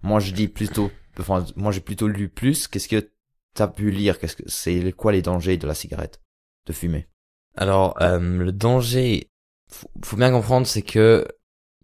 Moi 0.02 0.20
je 0.20 0.32
dis 0.32 0.48
plutôt 0.48 0.90
enfin 1.18 1.44
moi 1.56 1.72
j'ai 1.72 1.80
plutôt 1.80 2.08
lu 2.08 2.28
plus. 2.28 2.68
Qu'est-ce 2.68 2.88
que 2.88 3.10
t'as 3.54 3.68
pu 3.68 3.90
lire? 3.90 4.18
Qu'est-ce 4.18 4.36
que 4.36 4.48
c'est 4.48 4.92
quoi 4.92 5.12
les 5.12 5.22
dangers 5.22 5.56
de 5.56 5.66
la 5.66 5.74
cigarette 5.74 6.20
de 6.66 6.72
fumer? 6.72 7.08
Alors, 7.56 7.96
euh, 8.02 8.18
le 8.18 8.50
danger, 8.50 9.30
faut, 9.74 9.90
faut 10.04 10.16
bien 10.16 10.30
comprendre, 10.30 10.66
c'est 10.66 10.82
que 10.82 11.26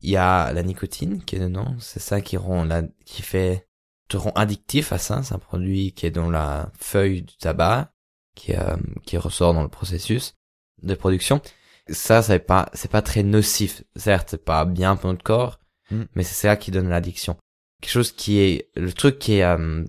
il 0.02 0.10
y 0.10 0.16
a 0.16 0.52
la 0.52 0.62
nicotine 0.62 1.22
qui 1.24 1.36
est 1.36 1.40
dedans. 1.40 1.74
C'est 1.78 2.00
ça 2.00 2.20
qui 2.20 2.36
rend 2.36 2.64
la, 2.64 2.82
qui 3.04 3.22
fait, 3.22 3.68
te 4.08 4.16
rend 4.16 4.30
addictif 4.30 4.92
à 4.92 4.98
ça. 4.98 5.22
C'est 5.22 5.34
un 5.34 5.38
produit 5.38 5.92
qui 5.92 6.06
est 6.06 6.10
dans 6.10 6.30
la 6.30 6.72
feuille 6.78 7.22
du 7.22 7.36
tabac, 7.36 7.92
qui, 8.34 8.54
euh, 8.54 8.76
qui 9.04 9.18
ressort 9.18 9.52
dans 9.54 9.62
le 9.62 9.68
processus 9.68 10.34
de 10.82 10.94
production. 10.94 11.42
Ça, 11.88 12.22
c'est 12.22 12.38
pas, 12.38 12.70
c'est 12.72 12.90
pas 12.90 13.02
très 13.02 13.22
nocif. 13.22 13.82
Certes, 13.96 14.28
c'est 14.30 14.44
pas 14.44 14.64
bien 14.64 14.96
pour 14.96 15.10
notre 15.10 15.24
corps, 15.24 15.60
Mm. 15.90 16.02
mais 16.14 16.22
c'est 16.22 16.34
ça 16.34 16.56
qui 16.56 16.70
donne 16.70 16.88
l'addiction. 16.88 17.36
Quelque 17.80 17.92
chose 17.92 18.12
qui 18.12 18.38
est, 18.38 18.70
le 18.74 18.92
truc 18.92 19.18
qui 19.18 19.34
est, 19.34 19.44
euh, 19.44 19.84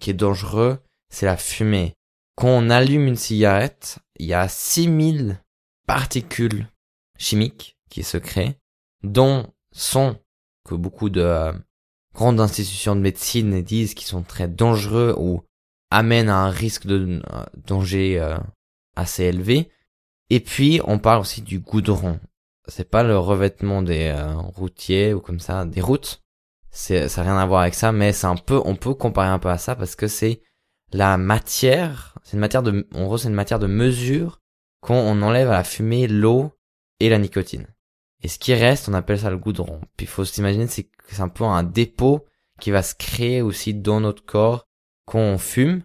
qui 0.00 0.10
est 0.10 0.14
dangereux, 0.14 0.78
c'est 1.10 1.26
la 1.26 1.36
fumée. 1.36 1.94
Quand 2.36 2.48
on 2.48 2.70
allume 2.70 3.06
une 3.06 3.16
cigarette, 3.16 3.98
il 4.18 4.26
y 4.26 4.34
a 4.34 4.48
6000 4.48 5.42
particules 5.86 6.68
chimiques 7.20 7.76
qui 7.90 8.02
se 8.02 8.16
créent, 8.16 8.58
dont 9.04 9.46
sont, 9.72 10.16
que 10.64 10.74
beaucoup 10.74 11.10
de 11.10 11.20
euh, 11.20 11.52
grandes 12.14 12.40
institutions 12.40 12.96
de 12.96 13.00
médecine 13.00 13.62
disent 13.62 13.94
qui 13.94 14.04
sont 14.04 14.22
très 14.22 14.48
dangereux 14.48 15.14
ou 15.18 15.42
amènent 15.90 16.28
à 16.28 16.38
un 16.38 16.50
risque 16.50 16.86
de 16.86 17.20
euh, 17.32 17.44
danger 17.66 18.18
euh, 18.18 18.38
assez 18.96 19.24
élevé. 19.24 19.70
Et 20.30 20.40
puis, 20.40 20.80
on 20.84 20.98
parle 20.98 21.20
aussi 21.20 21.42
du 21.42 21.58
goudron. 21.60 22.18
C'est 22.68 22.88
pas 22.88 23.02
le 23.02 23.18
revêtement 23.18 23.82
des 23.82 24.14
routiers 24.54 25.12
ou 25.12 25.20
comme 25.20 25.40
ça, 25.40 25.64
des 25.64 25.80
routes. 25.80 26.22
C'est, 26.70 27.08
ça 27.08 27.24
n'a 27.24 27.32
rien 27.32 27.40
à 27.40 27.46
voir 27.46 27.62
avec 27.62 27.74
ça, 27.74 27.90
mais 27.90 28.12
c'est 28.12 28.28
un 28.28 28.36
peu, 28.36 28.60
on 28.64 28.76
peut 28.76 28.94
comparer 28.94 29.28
un 29.28 29.40
peu 29.40 29.48
à 29.48 29.58
ça 29.58 29.74
parce 29.74 29.96
que 29.96 30.06
c'est 30.06 30.40
la 30.92 31.16
matière, 31.16 32.16
c'est 32.22 32.34
une 32.34 32.40
matière 32.40 32.62
de, 32.62 32.86
en 32.94 33.06
gros, 33.06 33.18
c'est 33.18 33.28
une 33.28 33.34
matière 33.34 33.58
de 33.58 33.66
mesure 33.66 34.40
quand 34.80 34.94
on 34.94 35.20
enlève 35.22 35.48
à 35.50 35.54
la 35.54 35.64
fumée 35.64 36.06
l'eau 36.06 36.52
et 37.00 37.08
la 37.08 37.18
nicotine. 37.18 37.66
Et 38.22 38.28
ce 38.28 38.38
qui 38.38 38.54
reste, 38.54 38.88
on 38.88 38.94
appelle 38.94 39.18
ça 39.18 39.30
le 39.30 39.38
goudron. 39.38 39.80
Puis 39.96 40.04
il 40.04 40.08
faut 40.08 40.24
s'imaginer, 40.24 40.66
c'est 40.66 40.84
que 40.84 41.14
c'est 41.14 41.22
un 41.22 41.28
peu 41.28 41.44
un 41.44 41.62
dépôt 41.62 42.26
qui 42.60 42.70
va 42.70 42.82
se 42.82 42.94
créer 42.94 43.42
aussi 43.42 43.74
dans 43.74 44.00
notre 44.00 44.24
corps 44.24 44.68
quand 45.06 45.18
on 45.18 45.38
fume. 45.38 45.82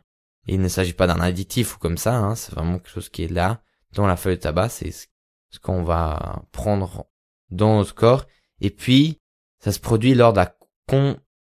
Et 0.48 0.56
il 0.56 0.62
ne 0.62 0.68
s'agit 0.68 0.94
pas 0.94 1.08
d'un 1.08 1.22
additif 1.22 1.76
ou 1.76 1.80
comme 1.80 1.98
ça, 1.98 2.16
hein, 2.16 2.36
c'est 2.36 2.54
vraiment 2.54 2.78
quelque 2.78 2.90
chose 2.90 3.10
qui 3.10 3.24
est 3.24 3.32
là, 3.32 3.64
dans 3.94 4.06
la 4.06 4.18
feuille 4.18 4.36
de 4.36 4.42
tabac, 4.42 4.70
c'est 4.70 4.92
ce 4.92 5.60
qu'on 5.60 5.84
va 5.84 6.44
prendre 6.52 7.08
dans 7.50 7.78
notre 7.78 7.96
corps. 7.96 8.26
Et 8.62 8.70
puis, 8.70 9.22
ça 9.60 9.72
se 9.72 9.80
produit 9.80 10.14
lors 10.14 10.34
de 10.34 10.38
la 10.42 10.56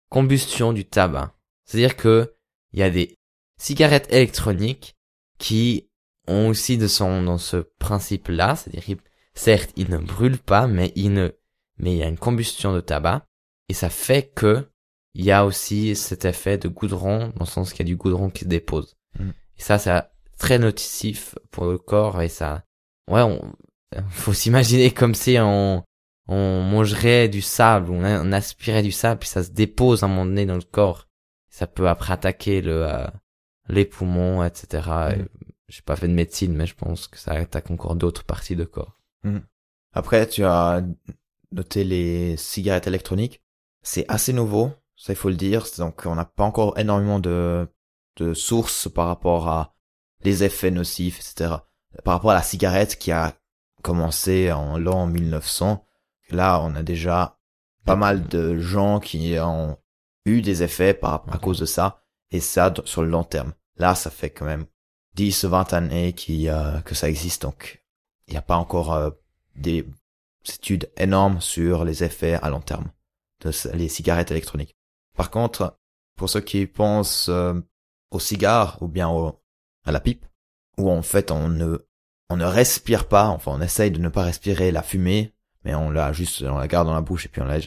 combustion 0.09 0.73
du 0.73 0.87
tabac. 0.87 1.35
C'est-à-dire 1.65 1.97
que 1.97 2.35
il 2.73 2.81
y 2.81 2.83
a 2.83 2.91
des 2.91 3.19
cigarettes 3.59 4.11
électroniques 4.13 4.97
qui 5.39 5.91
ont 6.27 6.49
aussi 6.49 6.79
de 6.79 6.87
son 6.87 7.23
dans 7.23 7.39
ce 7.39 7.57
principe-là, 7.79 8.57
c'est-à-dire 8.57 8.85
certes 9.39 9.73
ils 9.77 9.91
ne 9.91 9.99
brûlent 9.99 10.39
pas, 10.39 10.67
mais 10.67 10.93
ils 10.97 11.13
ne 11.13 11.31
mais 11.79 11.93
il 11.93 11.99
y 11.99 12.03
a 12.03 12.09
une 12.09 12.19
combustion 12.19 12.75
de 12.75 12.81
tabac 12.81 13.25
et 13.69 13.75
ça 13.75 13.89
fait 13.89 14.31
que 14.35 14.69
il 15.15 15.25
y 15.25 15.31
a 15.31 15.45
aussi 15.45 15.97
cet 15.97 16.25
effet 16.25 16.59
de 16.59 16.69
goudron 16.69 17.33
dans 17.37 17.45
le 17.45 17.47
sens 17.47 17.73
qu'il 17.73 17.87
y 17.87 17.89
a 17.89 17.93
du 17.93 17.97
goudron 17.97 18.31
qui 18.31 18.45
se 18.45 18.49
dépose. 18.49 18.97
Mm. 19.19 19.31
Et 19.31 19.63
ça 19.63 19.79
c'est 19.79 20.03
très 20.39 20.59
noticif 20.59 21.37
pour 21.51 21.67
le 21.67 21.79
corps 21.79 22.21
et 22.23 22.29
ça 22.29 22.65
ouais 23.09 23.23
on 23.23 23.55
faut 24.11 24.33
s'imaginer 24.33 24.91
comme 24.91 25.15
si 25.15 25.37
on 25.41 25.85
on 26.31 26.63
mangerait 26.63 27.29
du 27.29 27.41
sable, 27.41 27.91
on, 27.91 28.05
on 28.05 28.33
aspirait 28.33 28.83
du 28.83 28.93
sable, 28.93 29.21
puis 29.21 29.29
ça 29.31 29.43
se 29.43 29.51
dépose 29.51 30.03
à 30.03 30.07
un 30.07 30.09
moment 30.11 30.27
donné 30.27 30.45
dans 30.45 30.57
le 30.57 30.63
corps. 30.63 31.09
Ça 31.49 31.67
peut 31.67 31.89
après 31.89 32.13
attaquer 32.13 32.61
le, 32.61 32.87
euh, 32.87 33.07
les 33.69 33.87
poumons, 33.87 34.45
etc. 34.45 34.89
Et 35.17 35.23
Mm. 35.23 35.27
J'ai 35.69 35.83
pas 35.83 35.97
fait 35.97 36.09
de 36.09 36.15
médecine, 36.15 36.55
mais 36.55 36.67
je 36.67 36.75
pense 36.75 37.09
que 37.09 37.19
ça 37.19 37.33
attaque 37.33 37.71
encore 37.71 37.95
d'autres 37.95 38.25
parties 38.25 38.57
de 38.57 38.65
corps. 38.65 38.98
Après 39.93 40.27
tu 40.29 40.45
as 40.45 40.83
noté 41.53 41.85
les 41.85 42.37
cigarettes 42.37 42.87
électroniques. 42.87 43.43
C'est 43.83 44.05
assez 44.09 44.33
nouveau 44.33 44.73
ça 44.97 45.13
il 45.13 45.17
faut 45.17 45.29
le 45.29 45.37
dire. 45.37 45.65
Donc 45.79 46.03
on 46.07 46.15
n'a 46.15 46.25
pas 46.25 46.45
encore 46.45 46.79
énormément 46.79 47.19
de 47.21 47.69
de 48.17 48.35
sources 48.35 48.89
par 48.89 49.07
rapport 49.07 49.49
à 49.49 49.75
les 50.25 50.43
effets 50.43 50.73
nocifs 50.73 51.19
etc 51.21 51.55
par 52.05 52.15
rapport 52.15 52.33
à 52.33 52.35
la 52.35 52.43
cigarette 52.43 52.99
qui 52.99 53.13
a 53.13 53.35
commencé 53.83 54.51
en 54.51 54.77
l'an 54.77 55.07
1900 55.07 55.87
là 56.31 56.61
on 56.61 56.75
a 56.75 56.83
déjà 56.83 57.39
pas 57.85 57.95
mal 57.97 58.27
de 58.27 58.59
gens 58.59 58.99
qui 58.99 59.37
ont 59.41 59.79
eu 60.27 60.43
des 60.43 60.63
effets 60.65 60.95
par, 60.95 61.25
à 61.29 61.35
Mhm. 61.37 61.41
cause 61.41 61.61
de 61.61 61.65
ça 61.67 62.03
et 62.33 62.41
ça 62.41 62.75
sur 62.85 63.03
le 63.03 63.09
long 63.09 63.25
terme. 63.25 63.53
Là 63.77 63.95
ça 63.95 64.11
fait 64.11 64.31
quand 64.31 64.45
même 64.45 64.67
10 65.15 65.45
20 65.45 65.73
années 65.73 66.13
qui 66.13 66.49
euh, 66.49 66.81
que 66.81 66.95
ça 66.97 67.09
existe 67.09 67.43
donc 67.43 67.83
il 68.29 68.33
n'y 68.33 68.39
a 68.39 68.43
pas 68.43 68.57
encore 68.57 68.93
euh, 68.93 69.11
des 69.57 69.85
études 70.47 70.91
énormes 70.97 71.41
sur 71.41 71.85
les 71.85 72.05
effets 72.05 72.35
à 72.35 72.49
long 72.51 72.61
terme 72.61 72.91
de 73.41 73.53
les 73.75 73.89
cigarettes 73.89 74.31
électroniques. 74.31 74.77
Par 75.17 75.31
contre 75.31 75.79
pour 76.17 76.29
ceux 76.29 76.41
qui 76.41 76.67
pensent 76.67 77.29
euh, 77.29 77.55
au 78.11 78.19
cigare 78.19 78.79
ou 78.83 78.89
bien 78.89 79.09
au, 79.09 79.41
à 79.85 79.93
la 79.93 80.01
pipe 80.01 80.27
où 80.77 80.91
en 80.91 81.03
fait 81.03 81.31
on 81.31 81.49
ne 81.49 81.79
on 82.31 82.37
ne 82.37 82.45
respire 82.45 83.09
pas 83.09 83.29
enfin 83.29 83.53
on 83.55 83.61
essaye 83.61 83.91
de 83.91 83.99
ne 83.99 84.09
pas 84.09 84.25
respirer 84.25 84.71
la 84.71 84.83
fumée 84.83 85.33
mais 85.65 85.75
on 85.75 85.91
l'a 85.91 86.13
juste 86.13 86.43
on 86.43 86.59
la 86.59 86.69
garde 86.69 86.89
dans 86.89 86.95
la 86.95 87.01
bouche 87.01 87.27
et 87.27 87.29
puis 87.29 87.41
on 87.41 87.47
la 87.47 87.59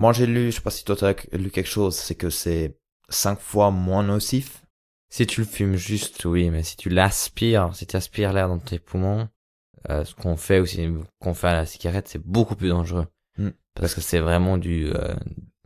moi 0.00 0.12
j'ai 0.12 0.26
lu 0.26 0.50
je 0.50 0.56
sais 0.56 0.62
pas 0.62 0.70
si 0.70 0.84
toi 0.84 0.96
t'as 0.96 1.14
lu 1.32 1.50
quelque 1.50 1.68
chose 1.68 1.96
c'est 1.96 2.14
que 2.14 2.30
c'est 2.30 2.76
cinq 3.08 3.40
fois 3.40 3.70
moins 3.70 4.02
nocif. 4.02 4.64
Si 5.10 5.26
tu 5.26 5.40
le 5.40 5.46
fumes 5.46 5.76
juste, 5.76 6.24
oui, 6.24 6.50
mais 6.50 6.62
si 6.62 6.76
tu 6.76 6.88
l'aspires, 6.88 7.74
si 7.74 7.86
tu 7.86 7.96
aspires 7.96 8.32
l'air 8.32 8.48
dans 8.48 8.58
tes 8.58 8.78
poumons, 8.78 9.28
euh, 9.90 10.04
ce 10.04 10.14
qu'on 10.14 10.36
fait 10.36 10.60
aussi, 10.60 10.88
qu'on 11.20 11.34
fait 11.34 11.48
à 11.48 11.52
la 11.54 11.66
cigarette, 11.66 12.08
c'est 12.08 12.22
beaucoup 12.24 12.56
plus 12.56 12.68
dangereux. 12.70 13.06
Mm. 13.38 13.48
Parce 13.74 13.94
que 13.94 14.00
c'est 14.00 14.20
vraiment 14.20 14.56
du, 14.58 14.86
euh, 14.94 15.14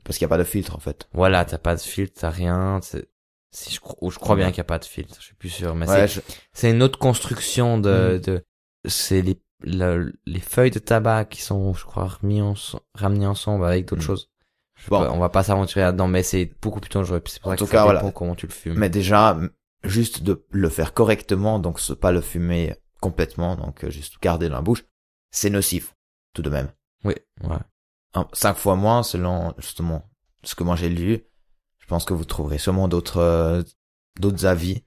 parce 0.05 0.17
qu'il 0.19 0.25
n'y 0.27 0.31
a 0.31 0.35
pas 0.35 0.39
de 0.39 0.45
filtre 0.45 0.75
en 0.75 0.81
fait 0.81 1.07
voilà, 1.13 1.45
t'as 1.45 1.59
pas 1.59 1.75
de 1.77 1.81
filtre, 1.81 2.19
t'as 2.21 2.31
rien, 2.31 2.81
si 3.51 3.71
je, 3.75 3.81
ou 4.01 4.11
je 4.11 4.19
crois 4.19 4.37
bien 4.37 4.49
qu'il 4.49 4.59
y 4.59 4.61
a 4.63 4.65
pas 4.65 4.79
de 4.79 4.85
filtre, 4.85 5.17
je 5.21 5.25
suis 5.27 5.35
plus 5.35 5.51
sûr, 5.51 5.75
mais 5.75 5.89
ouais 5.89 6.09
c'est, 6.09 6.23
je- 6.55 6.67
une 6.75 6.83
autre 6.83 6.99
construction 6.99 7.79
de, 7.79 8.17
Mm. 8.19 8.21
de, 8.27 8.45
c'est 8.87 9.23
les, 9.23 9.41
le- 9.63 10.13
les 10.27 10.41
feuilles 10.41 10.71
de 10.71 10.79
tabac 10.79 11.27
qui 11.27 11.43
sont, 11.43 11.75
je 11.75 11.85
crois, 11.85 12.07
remis 12.21 12.41
en, 12.41 12.55
ramenées 12.95 13.27
ensemble 13.27 13.65
avec 13.67 13.87
d'autres 13.87 14.03
Mm. 14.03 14.07
choses. 14.07 14.31
Je- 14.77 14.89
Bon. 14.91 15.03
On 15.11 15.19
va 15.19 15.29
pas 15.29 15.43
s'aventurer 15.43 15.81
là-dedans, 15.85 16.07
mais 16.09 16.23
c'est 16.23 16.53
beaucoup 16.63 16.79
plus 16.81 16.91
dangereux. 16.91 17.21
C'est 17.27 17.43
pour 17.43 17.49
En 17.51 17.53
ça 17.53 17.57
que 17.57 17.61
tout 17.61 17.67
ça 17.67 17.73
cas, 17.73 17.83
dépend 17.83 17.93
voilà. 18.01 18.13
comment 18.13 18.35
tu 18.37 18.47
le 18.47 18.53
fumes. 18.53 18.79
Mais 18.79 18.89
déjà, 18.89 19.37
juste 19.83 20.23
de 20.23 20.47
le 20.51 20.69
faire 20.69 20.95
correctement, 20.95 21.59
donc 21.59 21.81
ce- 21.81 21.93
pas 21.93 22.13
le 22.13 22.21
fumer 22.21 22.77
complètement, 23.01 23.57
donc 23.57 23.85
euh, 23.85 23.91
juste 23.91 24.17
garder 24.21 24.49
dans 24.49 24.57
la 24.57 24.63
bouche, 24.63 24.85
c'est 25.31 25.51
nocif, 25.51 25.95
tout 26.35 26.43
de 26.43 26.51
même. 26.51 26.71
Oui, 27.05 27.15
ouais. 27.45 27.57
Un- 28.15 28.29
Cinq 28.33 28.57
fois 28.57 28.77
moins, 28.77 29.03
selon 29.03 29.55
justement 29.59 30.09
ce 30.43 30.55
que 30.55 30.65
moi 30.65 30.77
j'ai 30.77 30.89
lu. 30.89 31.25
Je 31.79 31.87
pense 31.87 32.05
que 32.05 32.15
vous 32.15 32.25
trouverez 32.25 32.59
sûrement 32.59 32.89
d'autres 32.89 33.19
euh, 33.19 33.63
d'autres 34.21 34.47
avis. 34.47 34.83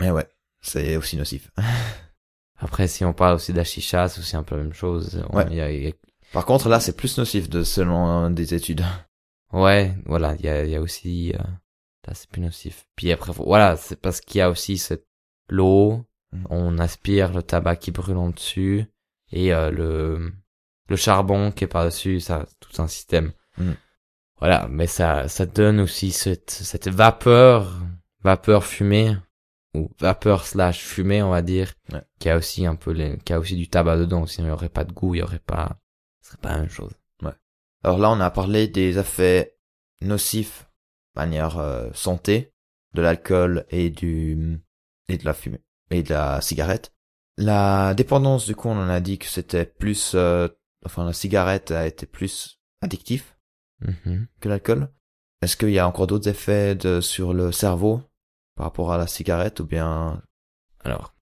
Mais 0.00 0.10
ouais, 0.10 0.28
c'est 0.60 0.96
aussi 0.96 1.16
nocif. 1.16 1.50
Après, 2.58 2.86
si 2.88 3.04
on 3.04 3.12
parle 3.12 3.34
aussi 3.36 3.52
chicha, 3.64 4.08
c'est 4.08 4.20
aussi 4.20 4.36
un 4.36 4.42
peu 4.42 4.56
la 4.56 4.62
même 4.62 4.72
chose. 4.72 5.22
On- 5.30 5.36
Ouais. 5.38 5.46
il 5.50 5.56
y 5.56 5.60
a- 5.60 5.70
il 5.70 5.84
y 5.84 5.88
a- 5.88 5.92
Par 6.32 6.46
contre, 6.46 6.68
là, 6.68 6.80
c'est 6.80 6.96
plus 6.96 7.16
nocif 7.18 7.48
de 7.48 7.62
selon 7.62 8.30
des 8.30 8.54
études. 8.54 8.84
Ouais, 9.52 9.94
voilà, 10.06 10.34
il 10.34 10.44
y 10.44 10.48
a, 10.48 10.64
y 10.64 10.74
a 10.74 10.80
aussi, 10.80 11.32
euh, 11.32 11.38
là, 12.08 12.14
c'est 12.14 12.28
plus 12.28 12.40
nocif. 12.42 12.86
Puis 12.96 13.12
après, 13.12 13.30
voilà, 13.32 13.76
c'est 13.76 13.94
parce 13.94 14.20
qu'il 14.20 14.40
y 14.40 14.42
a 14.42 14.50
aussi 14.50 14.78
cette, 14.78 15.06
l'eau. 15.48 16.04
On 16.50 16.78
aspire 16.78 17.32
le 17.32 17.42
tabac 17.42 17.76
qui 17.76 17.90
brûle 17.90 18.16
en 18.16 18.30
dessus, 18.30 18.86
et 19.32 19.52
euh, 19.54 19.70
le, 19.70 20.32
le 20.88 20.96
charbon 20.96 21.50
qui 21.52 21.64
est 21.64 21.68
par-dessus, 21.68 22.20
ça, 22.20 22.46
tout 22.60 22.82
un 22.82 22.88
système. 22.88 23.32
Mhm. 23.58 23.76
Voilà, 24.38 24.66
mais 24.68 24.86
ça, 24.86 25.28
ça 25.28 25.46
donne 25.46 25.80
aussi 25.80 26.10
cette, 26.12 26.50
cette 26.50 26.88
vapeur, 26.88 27.80
vapeur 28.22 28.64
fumée, 28.64 29.16
ou 29.74 29.90
vapeur 29.98 30.44
slash 30.44 30.80
fumée, 30.82 31.22
on 31.22 31.30
va 31.30 31.42
dire, 31.42 31.72
Ouais. 31.92 32.02
qui 32.18 32.28
a 32.28 32.36
aussi 32.36 32.66
un 32.66 32.76
peu 32.76 32.90
les, 32.92 33.18
qui 33.18 33.32
a 33.32 33.38
aussi 33.38 33.56
du 33.56 33.68
tabac 33.68 33.96
dedans, 33.96 34.26
sinon 34.26 34.48
il 34.48 34.50
y 34.50 34.52
aurait 34.52 34.68
pas 34.68 34.84
de 34.84 34.92
goût, 34.92 35.14
il 35.14 35.18
y 35.18 35.22
aurait 35.22 35.38
pas, 35.38 35.78
ce 36.20 36.28
serait 36.30 36.38
pas 36.38 36.52
la 36.52 36.58
même 36.58 36.70
chose. 36.70 36.92
Alors 37.82 37.98
là, 37.98 38.10
on 38.10 38.20
a 38.20 38.30
parlé 38.30 38.66
des 38.66 38.98
effets 38.98 39.58
nocifs, 40.00 40.66
de 41.14 41.20
manière 41.20 41.58
euh, 41.58 41.90
santé, 41.92 42.54
de 42.94 43.02
l'alcool 43.02 43.66
et 43.68 43.90
du 43.90 44.58
et 45.08 45.18
de 45.18 45.24
la 45.26 45.34
fumée 45.34 45.60
et 45.90 46.02
de 46.02 46.10
la 46.10 46.40
cigarette. 46.40 46.92
La 47.36 47.94
dépendance, 47.94 48.46
du 48.46 48.54
coup, 48.54 48.68
on 48.68 48.78
en 48.78 48.88
a 48.88 49.00
dit 49.00 49.18
que 49.18 49.26
c'était 49.26 49.66
plus, 49.66 50.12
euh, 50.14 50.48
enfin, 50.84 51.04
la 51.04 51.12
cigarette 51.12 51.70
a 51.70 51.86
été 51.86 52.06
plus 52.06 52.60
addictif 52.80 53.36
Mhm. 53.80 54.28
que 54.40 54.48
l'alcool. 54.48 54.88
Est-ce 55.42 55.56
qu'il 55.56 55.70
y 55.70 55.78
a 55.78 55.86
encore 55.86 56.06
d'autres 56.06 56.28
effets 56.28 56.74
de, 56.74 57.00
sur 57.00 57.34
le 57.34 57.52
cerveau 57.52 58.02
par 58.56 58.66
rapport 58.66 58.92
à 58.92 58.98
la 58.98 59.06
cigarette 59.06 59.60
ou 59.60 59.66
bien? 59.66 60.22
Alors, 60.84 61.14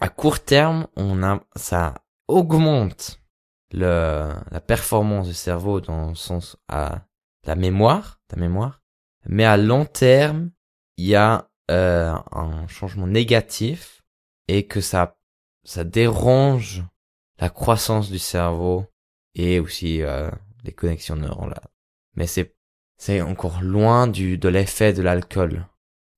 à 0.00 0.08
court 0.08 0.40
terme, 0.40 0.86
on 0.96 1.22
a, 1.22 1.40
ça 1.54 1.94
augmente 2.28 3.20
le, 3.72 4.32
la 4.50 4.60
performance 4.60 5.28
du 5.28 5.34
cerveau 5.34 5.80
dans 5.80 6.08
le 6.08 6.14
sens 6.14 6.56
à 6.68 7.02
la 7.44 7.54
mémoire, 7.54 8.20
la 8.30 8.38
mémoire. 8.40 8.82
Mais 9.26 9.44
à 9.44 9.56
long 9.56 9.84
terme, 9.84 10.50
il 10.96 11.06
y 11.06 11.14
a 11.14 11.48
euh, 11.70 12.14
un 12.32 12.66
changement 12.68 13.06
négatif 13.06 13.97
et 14.48 14.66
que 14.66 14.80
ça, 14.80 15.18
ça 15.64 15.84
dérange 15.84 16.84
la 17.38 17.50
croissance 17.50 18.10
du 18.10 18.18
cerveau 18.18 18.86
et 19.34 19.60
aussi 19.60 20.02
euh, 20.02 20.30
les 20.64 20.72
connexions 20.72 21.16
neurales. 21.16 21.60
Mais 22.14 22.26
c'est, 22.26 22.56
c'est 22.96 23.20
encore 23.20 23.60
loin 23.62 24.06
du, 24.08 24.38
de 24.38 24.48
l'effet 24.48 24.92
de 24.92 25.02
l'alcool. 25.02 25.66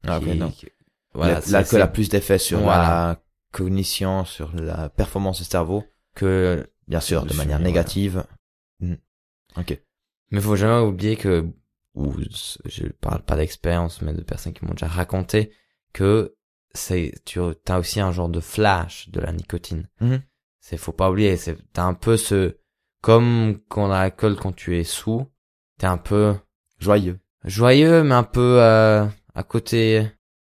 Ah, 0.07 0.19
qui- 0.21 0.35
non. 0.37 0.51
qui- 0.51 0.69
voilà, 1.13 1.41
l'alcool 1.51 1.83
a 1.83 1.89
plus 1.89 2.09
d'effet 2.09 2.39
sur 2.39 2.61
Voilà. 2.61 2.83
la 2.83 3.23
cognition, 3.53 4.25
sur 4.25 4.55
la 4.55 4.89
performance 4.89 5.39
du 5.39 5.45
cerveau, 5.45 5.85
que 6.15 6.71
bien 6.87 7.01
sûr, 7.01 7.27
de 7.27 7.35
manière 7.35 7.59
négative. 7.59 8.25
Mhm. 8.79 8.97
Ok. 9.57 9.79
Mais 10.31 10.41
faut 10.41 10.57
jamais 10.57 10.81
oublier 10.87 11.17
que, 11.17 11.45
ou 11.95 12.15
je 12.65 12.87
parle 12.87 13.23
pas 13.23 13.37
d'expérience, 13.37 14.01
mais 14.03 14.15
de 14.15 14.23
personnes 14.23 14.53
qui 14.53 14.65
m'ont 14.65 14.73
déjà 14.73 14.87
raconté 14.87 15.53
que 15.93 16.37
c'est, 16.73 17.13
tu 17.25 17.41
as 17.69 17.79
aussi 17.79 18.01
un 18.01 18.13
genre 18.13 18.29
de 18.29 18.41
flash 18.41 19.09
de 19.11 19.21
la 19.21 19.33
nicotine. 19.33 19.89
Mhm. 20.01 20.23
C'est, 20.61 20.77
faut 20.77 20.93
pas 20.93 21.11
oublier, 21.11 21.37
c'est, 21.37 21.57
t'as 21.73 21.85
un 21.85 21.95
peu 21.95 22.17
ce, 22.17 22.57
comme 23.03 23.59
quand 23.69 23.89
on 23.89 23.91
a 23.91 24.01
l'alcool 24.01 24.37
quand 24.37 24.53
tu 24.55 24.79
es 24.79 24.85
sous, 24.85 25.27
t'es 25.79 25.87
un 25.87 25.97
peu 25.97 26.35
Joyeux. 26.79 27.19
joyeux, 27.45 28.03
mais 28.03 28.15
un 28.15 28.23
peu, 28.23 28.61
euh, 28.61 29.05
à 29.35 29.43
côté, 29.43 30.07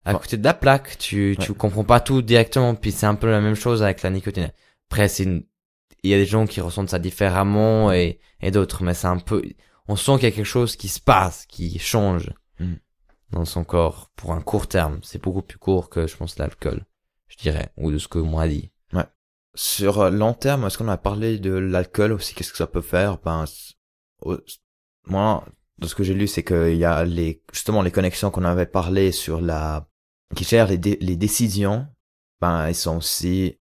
à 0.05 0.15
côté 0.15 0.37
de 0.37 0.45
la 0.45 0.55
plaque. 0.55 0.97
Tu, 0.99 1.37
tu 1.41 1.55
comprends 1.55 1.85
pas 1.85 2.01
tout 2.01 2.23
directement, 2.23 2.75
puis 2.75 2.93
c'est 2.93 3.07
un 3.07 3.15
peu 3.15 3.31
la 3.31 3.41
même 3.41 3.55
chose 3.55 3.83
avec 3.83 4.03
la 4.03 4.11
nicotine. 4.11 4.51
Après, 4.91 5.09
c'est 5.09 5.25
une, 5.25 5.45
il 6.03 6.11
y 6.11 6.15
a 6.15 6.19
des 6.19 6.27
gens 6.27 6.47
qui 6.47 6.61
ressentent 6.61 6.91
ça 6.91 6.99
différemment 6.99 7.93
et, 7.93 8.21
et 8.41 8.51
d'autres, 8.51 8.83
mais 8.83 8.95
c'est 8.95 9.07
un 9.07 9.19
peu, 9.19 9.43
on 9.89 9.97
sent 9.97 10.15
qu'il 10.17 10.25
y 10.25 10.27
a 10.27 10.31
quelque 10.31 10.45
chose 10.45 10.77
qui 10.77 10.89
se 10.89 11.01
passe, 11.01 11.47
qui 11.47 11.79
change. 11.79 12.31
Dans 13.35 13.45
son 13.45 13.65
corps 13.65 14.11
pour 14.17 14.33
un 14.33 14.41
court 14.41 14.67
terme. 14.67 15.01
C'est 15.03 15.23
beaucoup 15.23 15.43
plus 15.43 15.59
court 15.59 15.91
que, 15.91 16.07
je 16.07 16.17
pense, 16.17 16.39
l'alcool, 16.39 16.87
je 17.29 17.37
dirais, 17.37 17.73
ou 17.77 17.91
de 17.91 17.99
ce 17.99 18.09
que 18.09 18.19
moi 18.19 18.49
dit. 18.49 18.71
Sur 19.57 20.01
euh, 20.01 20.11
long 20.11 20.35
terme, 20.35 20.65
est-ce 20.65 20.79
qu'on 20.79 20.89
a 20.89 20.97
parlé 20.97 21.39
de 21.39 21.53
l'alcool 21.53 22.11
aussi? 22.11 22.35
Qu'est-ce 22.35 22.51
que 22.51 22.59
ça 22.59 22.67
peut 22.67 22.81
faire? 22.81 23.19
Ben, 23.19 23.45
moi, 25.07 25.45
de 25.79 25.87
ce 25.87 25.95
que 25.95 26.03
j'ai 26.03 26.15
lu, 26.15 26.27
c'est 26.27 26.43
qu'il 26.43 26.77
y 26.77 26.85
a 26.85 27.05
les 27.05 27.41
justement 27.53 27.83
les 27.83 27.93
connexions 27.93 28.33
qu'on 28.33 28.43
avait 28.43 28.67
parlé 28.67 29.13
sur 29.13 29.41
la 29.41 29.89
qui 30.35 30.43
gèrent 30.43 30.67
les, 30.67 30.79
les 30.79 31.17
décisions. 31.17 31.87
Ben, 32.41 32.69
ils 32.69 32.75
sont 32.75 32.97
aussi 32.97 33.61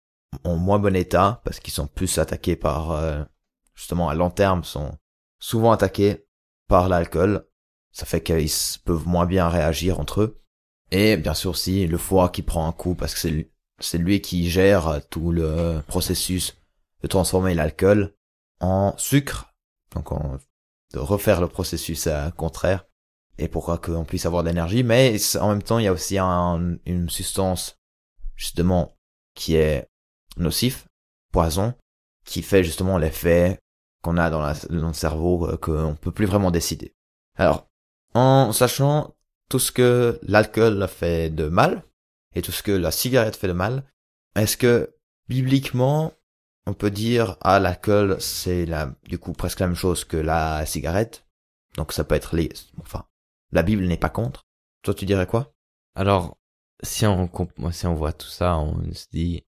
en 0.44 0.56
moins 0.56 0.80
bon 0.80 0.96
état 0.96 1.42
parce 1.46 1.60
qu'ils 1.60 1.74
sont 1.74 1.88
plus 1.88 2.18
attaqués 2.18 2.56
par 2.56 2.92
euh, 2.92 3.24
justement 3.76 4.10
à 4.10 4.16
long 4.16 4.32
terme 4.32 4.64
sont 4.64 4.98
souvent 5.38 5.72
attaqués 5.72 6.26
par 6.68 6.90
l'alcool. 6.90 7.48
Ça 7.96 8.06
fait 8.06 8.22
qu'ils 8.22 8.50
peuvent 8.84 9.08
moins 9.08 9.26
bien 9.26 9.48
réagir 9.48 10.00
entre 10.02 10.22
eux. 10.22 10.42
Et 10.92 11.16
bien 11.16 11.34
sûr 11.34 11.52
aussi 11.52 11.88
le 11.88 11.98
foie 11.98 12.28
qui 12.30 12.42
prend 12.42 12.68
un 12.68 12.74
coup 12.74 12.94
parce 12.94 13.14
que 13.14 13.20
c'est 13.22 13.30
lui- 13.30 13.52
c'est 13.80 13.98
lui 13.98 14.20
qui 14.22 14.50
gère 14.50 15.02
tout 15.10 15.32
le 15.32 15.82
processus 15.88 16.58
de 17.02 17.08
transformer 17.08 17.54
l'alcool 17.54 18.14
en 18.60 18.94
sucre. 18.98 19.54
Donc 19.94 20.12
on, 20.12 20.38
de 20.94 21.00
refaire 21.00 21.40
le 21.40 21.48
processus 21.48 22.08
euh, 22.08 22.30
contraire 22.32 22.86
et 23.38 23.48
pourquoi 23.48 23.78
qu'on 23.78 24.04
puisse 24.04 24.26
avoir 24.26 24.44
de 24.44 24.50
l'énergie. 24.50 24.84
Mais 24.84 25.16
en 25.40 25.50
même 25.50 25.64
temps, 25.64 25.80
il 25.80 25.86
y 25.86 25.88
a 25.88 25.94
aussi 25.94 26.18
un- 26.18 26.78
une 26.86 27.10
substance 27.10 27.78
justement 28.36 28.98
qui 29.36 29.56
est 29.56 29.88
nocif, 30.38 30.86
poison, 31.32 31.74
qui 32.26 32.42
fait 32.42 32.64
justement 32.64 32.98
l'effet 32.98 33.60
qu'on 34.04 34.18
a 34.18 34.30
dans, 34.30 34.42
la- 34.42 34.54
dans 34.70 34.88
le 34.88 34.94
cerveau 34.94 35.48
euh, 35.50 35.58
qu'on 35.58 35.96
peut 35.96 36.12
plus 36.12 36.26
vraiment 36.26 36.52
décider. 36.52 36.94
Alors, 37.38 37.68
en 38.16 38.52
sachant 38.52 39.16
tout 39.50 39.60
ce 39.60 39.72
que 39.72 40.20
l'alcool 40.24 40.88
fait 40.88 41.30
de 41.30 41.48
mal 41.48 41.84
et 42.34 42.42
tout 42.42 42.52
ce 42.52 42.64
que 42.64 42.72
la 42.72 42.90
cigarette 42.90 43.36
fait 43.36 43.48
de 43.48 43.54
mal, 43.54 43.84
est-ce 44.36 44.58
que 44.58 44.96
bibliquement 45.30 46.14
on 46.66 46.74
peut 46.74 46.90
dire 46.90 47.38
ah 47.42 47.60
l'alcool 47.60 48.18
c'est 48.20 48.66
la 48.66 48.96
du 49.04 49.20
coup 49.20 49.34
presque 49.34 49.60
la 49.60 49.68
même 49.68 49.76
chose 49.76 50.04
que 50.04 50.18
la 50.18 50.66
cigarette? 50.66 51.28
Donc 51.78 51.94
ça 51.94 52.04
peut 52.04 52.16
être 52.16 52.36
les 52.36 52.50
enfin 52.80 53.06
la 53.52 53.62
Bible 53.62 53.84
n'est 53.86 53.98
pas 53.98 54.10
contre. 54.10 54.48
Toi 54.82 54.96
tu 54.96 55.06
dirais 55.06 55.28
quoi? 55.28 55.54
Alors, 55.96 56.38
si 56.84 57.06
on, 57.06 57.30
si 57.72 57.88
on 57.88 57.96
voit 57.96 58.14
tout 58.14 58.28
ça, 58.28 58.58
on 58.58 58.84
se 58.94 59.08
dit, 59.12 59.46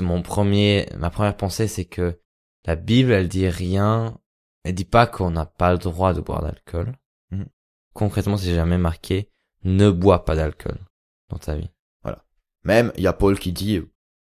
mon 0.00 0.22
premier, 0.22 0.88
ma 0.96 1.10
première 1.10 1.36
pensée, 1.36 1.68
c'est 1.68 1.84
que 1.84 2.18
la 2.64 2.74
Bible, 2.74 3.12
elle 3.12 3.28
dit 3.28 3.48
rien, 3.48 4.18
elle 4.64 4.74
dit 4.74 4.86
pas 4.86 5.06
qu'on 5.06 5.30
n'a 5.30 5.44
pas 5.44 5.72
le 5.72 5.78
droit 5.78 6.14
de 6.14 6.20
boire 6.20 6.42
d'alcool. 6.42 6.96
Concrètement, 7.94 8.36
c'est 8.36 8.54
jamais 8.54 8.78
marqué, 8.78 9.30
ne 9.62 9.90
bois 9.90 10.24
pas 10.24 10.36
d'alcool 10.36 10.78
dans 11.30 11.38
ta 11.38 11.54
vie. 11.54 11.70
même 12.64 12.92
il 12.96 13.02
y 13.02 13.06
a 13.06 13.12
Paul 13.12 13.38
qui 13.38 13.52
dit 13.52 13.80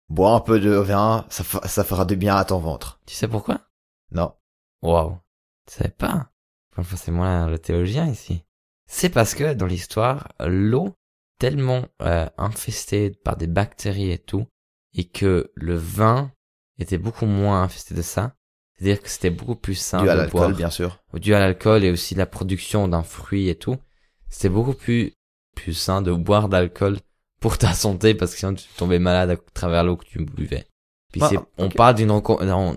bois 0.09 0.33
un 0.33 0.39
peu 0.39 0.59
de 0.59 0.71
vin 0.71 1.25
ça 1.29 1.83
fera 1.83 2.05
du 2.05 2.15
bien 2.15 2.35
à 2.35 2.45
ton 2.45 2.59
ventre 2.59 2.99
Tu 3.05 3.15
sais 3.15 3.27
pourquoi? 3.27 3.61
non 4.11 4.33
Waouh. 4.81 5.17
Tu 5.67 5.75
savais 5.75 5.89
pas? 5.89 6.31
Enfin, 6.75 6.95
c'est 6.95 7.11
moi 7.11 7.47
le 7.47 7.59
théologien 7.59 8.07
ici. 8.07 8.43
C'est 8.87 9.09
parce 9.09 9.35
que 9.35 9.53
dans 9.53 9.65
l'histoire, 9.65 10.29
l'eau 10.39 10.95
tellement 11.37 11.85
euh, 12.01 12.29
infestée 12.37 13.11
par 13.11 13.37
des 13.37 13.47
bactéries 13.47 14.11
et 14.11 14.17
tout, 14.19 14.47
et 14.93 15.07
que 15.07 15.51
le 15.55 15.75
vin 15.75 16.31
était 16.77 16.97
beaucoup 16.97 17.25
moins 17.25 17.61
infesté 17.63 17.93
de 17.93 18.01
ça. 18.01 18.35
C'est-à-dire 18.79 19.01
que 19.01 19.09
c'était 19.09 19.29
beaucoup 19.29 19.55
plus 19.55 19.75
sain 19.75 20.03
dû 20.03 20.09
à 20.09 20.15
l'alcool 20.15 20.53
bien 20.53 20.69
sûr 20.69 20.99
dû 21.13 21.33
à 21.33 21.39
l'alcool 21.39 21.83
et 21.83 21.91
aussi 21.91 22.15
la 22.15 22.25
production 22.25 22.87
d'un 22.87 23.03
fruit 23.03 23.49
et 23.49 23.55
tout. 23.55 23.75
C'était 24.29 24.49
beaucoup 24.49 24.73
plus 24.73 25.13
plus 25.55 25.73
sain 25.73 26.01
de 26.01 26.13
boire 26.13 26.47
d'alcool 26.47 26.97
pour 27.41 27.57
ta 27.57 27.73
santé 27.73 28.13
parce 28.13 28.31
que 28.33 28.39
sinon 28.39 28.53
tu 28.53 28.65
tombais 28.77 28.99
malade 28.99 29.31
à 29.31 29.37
travers 29.53 29.83
l'eau 29.83 29.97
que 29.97 30.05
tu 30.05 30.23
buvais. 30.23 30.65
Puis 31.11 31.21
Ah, 31.23 31.27
c'est, 31.29 31.39
on 31.57 31.69
parle 31.69 31.95
d'une 31.95 32.21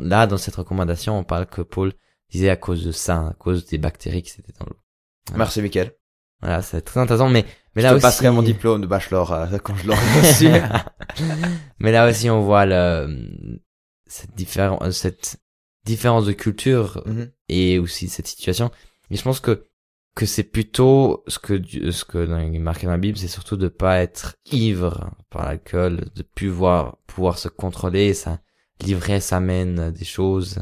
là 0.00 0.26
dans 0.26 0.38
cette 0.38 0.56
recommandation, 0.56 1.18
on 1.18 1.24
parle 1.24 1.46
que 1.46 1.62
Paul 1.62 1.92
disait 2.30 2.50
à 2.50 2.56
cause 2.56 2.84
de 2.84 2.92
ça, 2.92 3.28
à 3.28 3.34
cause 3.34 3.66
des 3.66 3.78
bactéries 3.78 4.22
qui 4.22 4.32
étaient 4.40 4.54
dans 4.58 4.66
l'eau. 4.66 4.78
Voilà. 5.28 5.38
merci 5.38 5.62
Mickaël 5.62 5.92
Voilà, 6.40 6.62
c'est 6.62 6.80
très 6.80 6.98
intéressant, 6.98 7.28
mais 7.28 7.44
mais 7.76 7.82
je 7.82 7.86
là 7.86 7.90
te 7.90 7.96
aussi, 7.96 8.02
passerai 8.02 8.30
mon 8.30 8.42
diplôme 8.52 8.80
de 8.80 8.86
bachelor 8.86 9.32
euh, 9.32 9.58
quand 9.62 9.76
je 9.76 9.86
l'aurai 9.86 10.20
reçu 10.20 10.48
mais 11.78 11.92
là 11.92 12.08
aussi 12.08 12.28
on 12.28 12.40
voit 12.40 12.66
le 12.66 13.60
cette 14.06 14.34
différence, 14.34 14.90
cette 14.90 15.36
différence 15.84 16.26
de 16.26 16.32
culture 16.32 17.02
Mhm. 17.06 17.30
et 17.48 17.78
aussi 17.78 18.08
cette 18.08 18.26
situation. 18.26 18.70
Et 19.10 19.16
je 19.16 19.22
pense 19.22 19.40
que 19.40 19.66
que 20.14 20.26
c'est 20.26 20.42
plutôt 20.44 21.24
ce 21.26 21.38
que 21.38 21.54
ce 21.90 22.04
que 22.04 22.18
marqué 22.58 22.84
dans 22.84 22.92
la 22.92 22.98
Bible, 22.98 23.16
c'est 23.16 23.28
surtout 23.28 23.56
de 23.56 23.68
pas 23.68 24.02
être 24.02 24.36
ivre 24.50 25.10
par 25.30 25.46
l'alcool, 25.46 26.04
de 26.14 26.22
pouvoir 26.22 26.98
pouvoir 27.06 27.38
se 27.38 27.48
contrôler. 27.48 28.12
Ça, 28.12 28.40
l'ivresse 28.84 29.32
amène 29.32 29.90
des 29.90 30.04
choses 30.04 30.58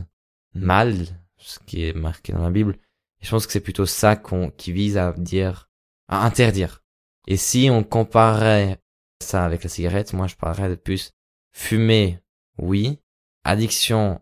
Mm. 0.55 0.65
mal, 0.65 1.07
ce 1.37 1.59
qui 1.67 1.85
est 1.85 1.93
marqué 1.97 2.33
dans 2.33 2.43
la 2.45 2.51
Bible. 2.51 2.79
Et 3.21 3.25
je 3.27 3.31
pense 3.31 3.45
que 3.47 3.53
c'est 3.53 3.61
plutôt 3.61 3.87
ça 3.87 4.15
qu'on 4.17 4.51
qui 4.51 4.71
vise 4.73 4.97
à 4.97 5.13
dire, 5.13 5.69
à 6.09 6.25
interdire. 6.25 6.83
Et 7.27 7.37
si 7.37 7.69
on 7.71 7.83
comparait 7.83 8.81
ça 9.21 9.45
avec 9.45 9.65
la 9.65 9.69
cigarette, 9.69 10.13
moi 10.13 10.27
je 10.29 10.37
parlerais 10.37 10.69
de 10.71 10.75
plus 10.77 11.13
fumer, 11.53 12.21
oui, 12.59 13.01
addiction 13.45 14.21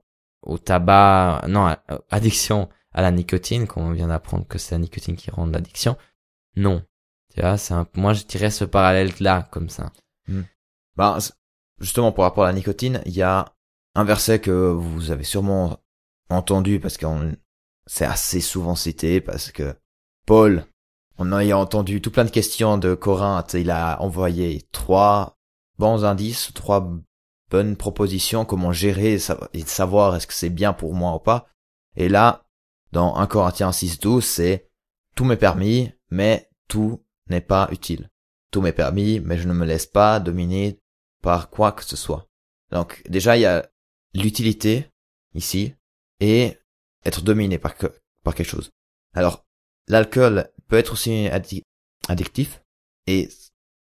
au 0.48 0.58
tabac, 0.58 1.44
non, 1.48 1.68
euh, 1.90 1.98
addiction 2.10 2.68
à 2.92 3.02
la 3.02 3.10
nicotine, 3.12 3.66
comme 3.66 3.84
on 3.84 3.92
vient 3.92 4.08
d'apprendre 4.08 4.46
que 4.48 4.58
c'est 4.58 4.74
la 4.74 4.78
nicotine 4.80 5.16
qui 5.16 5.30
rend 5.30 5.46
l'addiction, 5.46 5.96
non. 6.56 6.82
Tu 7.34 7.40
vois, 7.40 7.58
c'est 7.58 7.74
un, 7.74 7.86
moi 7.94 8.14
je 8.14 8.24
dirais 8.24 8.50
ce 8.50 8.64
parallèle 8.64 9.12
là, 9.20 9.48
comme 9.52 9.68
ça. 9.68 9.92
Ben, 10.96 11.20
c- 11.20 11.32
justement, 11.80 12.10
pour 12.12 12.24
rapport 12.24 12.44
à 12.44 12.48
la 12.48 12.54
nicotine, 12.54 13.00
il 13.06 13.12
y 13.12 13.22
a 13.22 13.54
un 13.94 14.04
verset 14.04 14.40
que 14.40 14.50
vous 14.50 15.10
avez 15.10 15.24
sûrement 15.24 15.78
entendu 16.30 16.80
parce 16.80 16.96
que 16.96 17.06
c'est 17.86 18.04
assez 18.04 18.40
souvent 18.40 18.74
cité 18.74 19.20
parce 19.20 19.52
que 19.52 19.74
Paul, 20.26 20.64
en 21.18 21.32
ayant 21.38 21.60
entendu 21.60 22.00
tout 22.00 22.10
plein 22.10 22.24
de 22.24 22.30
questions 22.30 22.78
de 22.78 22.94
Corinthe, 22.94 23.54
il 23.54 23.70
a 23.70 24.00
envoyé 24.02 24.62
trois 24.72 25.38
bons 25.78 26.04
indices, 26.04 26.52
trois 26.54 26.90
bonnes 27.50 27.76
propositions, 27.76 28.44
comment 28.44 28.72
gérer 28.72 29.14
et 29.14 29.18
sa- 29.18 29.48
et 29.52 29.62
savoir 29.62 30.14
est-ce 30.16 30.26
que 30.26 30.34
c'est 30.34 30.50
bien 30.50 30.72
pour 30.72 30.94
moi 30.94 31.14
ou 31.14 31.18
pas. 31.18 31.48
Et 31.96 32.08
là, 32.08 32.46
dans 32.92 33.16
1 33.16 33.26
Corinthiens 33.26 33.70
6.12, 33.72 34.24
c'est 34.24 34.68
tout 35.14 35.24
m'est 35.24 35.36
permis, 35.36 35.92
mais 36.10 36.48
tout 36.68 37.04
n'est 37.28 37.40
pas 37.40 37.68
utile. 37.72 38.10
Tout 38.50 38.60
m'est 38.60 38.72
permis, 38.72 39.20
mais 39.20 39.36
je 39.38 39.48
ne 39.48 39.52
me 39.54 39.66
laisse 39.66 39.86
pas 39.86 40.20
dominer 40.20 40.78
par 41.22 41.50
quoi 41.50 41.72
que 41.72 41.84
ce 41.84 41.96
soit. 41.96 42.26
Donc 42.70 43.02
déjà 43.08 43.36
il 43.36 43.40
y 43.40 43.46
a 43.46 43.68
l'utilité 44.14 44.90
ici 45.34 45.74
et 46.20 46.56
être 47.04 47.22
dominé 47.22 47.58
par, 47.58 47.74
par 48.24 48.34
quelque 48.34 48.48
chose. 48.48 48.70
Alors 49.14 49.44
l'alcool 49.88 50.50
peut 50.68 50.76
être 50.76 50.92
aussi 50.92 51.10
addi- 51.30 51.62
addictif 52.08 52.62
et 53.06 53.28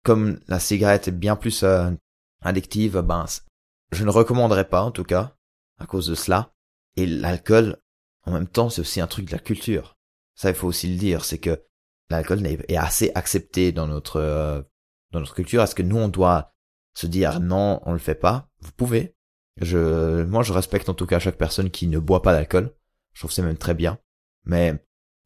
comme 0.03 0.41
la 0.49 0.59
cigarette 0.61 1.09
est 1.09 1.13
bien 1.13 1.37
plus 1.37 1.63
euh, 1.63 1.91
addictive, 2.43 3.01
ben 3.01 3.27
je 3.93 4.05
ne 4.05 4.11
recommanderais 4.11 4.69
pas 4.69 4.83
en 4.83 4.91
tout 4.91 5.05
cas 5.05 5.37
à 5.79 5.87
cause 5.87 6.07
de 6.07 6.15
cela. 6.15 6.53
Et 6.97 7.07
l'alcool 7.07 7.79
en 8.25 8.33
même 8.33 8.49
temps 8.49 8.71
c'est 8.71 8.81
aussi 8.81 9.01
un 9.01 9.07
truc 9.07 9.27
de 9.27 9.33
la 9.33 9.39
culture. 9.39 9.97
Ça 10.35 10.51
il 10.51 10.55
faut 10.55 10.69
aussi 10.69 10.89
le 10.89 10.99
dire, 10.99 11.25
c'est 11.25 11.39
que 11.39 11.63
l'alcool 12.11 12.45
est 12.47 12.77
assez 12.77 13.13
accepté 13.15 13.73
dans 13.73 13.87
notre 13.87 14.17
euh, 14.17 14.63
dans 15.13 15.21
notre 15.21 15.35
culture. 15.35 15.63
Est-ce 15.63 15.75
que 15.75 15.83
nous 15.83 15.99
on 15.99 16.09
doit 16.09 16.53
se 16.95 17.07
dire 17.07 17.41
non, 17.41 17.81
on 17.85 17.93
le 17.93 17.99
fait 17.99 18.15
pas? 18.15 18.49
Vous 18.61 18.73
pouvez. 18.73 19.15
Je, 19.61 20.23
moi, 20.25 20.43
je 20.43 20.53
respecte 20.53 20.89
en 20.89 20.95
tout 20.95 21.07
cas 21.07 21.19
chaque 21.19 21.37
personne 21.37 21.71
qui 21.71 21.87
ne 21.87 21.99
boit 21.99 22.23
pas 22.23 22.33
d'alcool. 22.33 22.75
Je 23.13 23.21
trouve 23.21 23.33
c'est 23.33 23.43
même 23.43 23.57
très 23.57 23.75
bien. 23.75 23.99
Mais, 24.45 24.75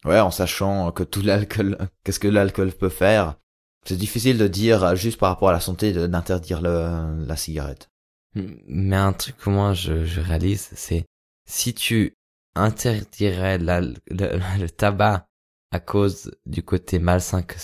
ouais, 0.05 0.21
en 0.21 0.31
sachant 0.31 0.91
que 0.93 1.03
tout 1.03 1.23
l'alcool, 1.23 1.79
qu'est-ce 2.03 2.21
que 2.21 2.29
l'alcool 2.29 2.73
peut 2.73 2.89
faire, 2.89 3.37
c'est 3.85 3.97
difficile 3.97 4.39
de 4.39 4.49
dire 4.49 4.97
juste 4.97 5.19
par 5.19 5.29
rapport 5.29 5.51
à 5.51 5.53
la 5.53 5.61
santé 5.61 5.93
d'interdire 5.93 6.61
la 6.61 7.37
cigarette. 7.37 7.91
Mais 8.35 8.97
un 8.97 9.13
truc 9.13 9.37
que 9.37 9.51
moi 9.51 9.75
je, 9.75 10.05
je 10.05 10.21
réalise, 10.21 10.71
c'est 10.75 11.05
si 11.47 11.75
tu 11.75 12.17
interdirais 12.55 13.59
la- 13.59 13.81
le, 13.81 13.95
le 14.61 14.67
tabac 14.69 15.27
à 15.71 15.81
cause 15.81 16.33
du 16.47 16.63
côté 16.63 16.99
malsain 16.99 17.43
que, 17.43 17.57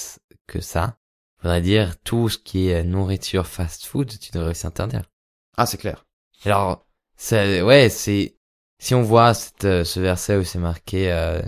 que 0.47 0.61
ça, 0.61 0.97
faudrait 1.41 1.61
dire 1.63 1.99
tout 2.01 2.29
ce 2.29 2.39
qui 2.39 2.69
est 2.69 2.85
nourriture 2.85 3.47
fast 3.47 3.85
food, 3.87 4.09
tu 4.19 4.33
devrais 4.33 4.51
aussi 4.51 4.67
interdire. 4.67 5.09
Ah, 5.57 5.67
c'est 5.67 5.79
clair. 5.79 6.05
Alors, 6.45 6.87
c'est, 7.17 7.63
ouais, 7.63 7.89
c'est, 7.89 8.37
si 8.79 8.95
on 8.95 9.03
voit 9.03 9.35
cette, 9.35 9.65
euh, 9.65 9.85
ce 9.85 10.01
verset 10.01 10.37
où 10.37 10.45
c'est 10.45 10.59
marqué, 10.59 11.13
euh, 11.13 11.41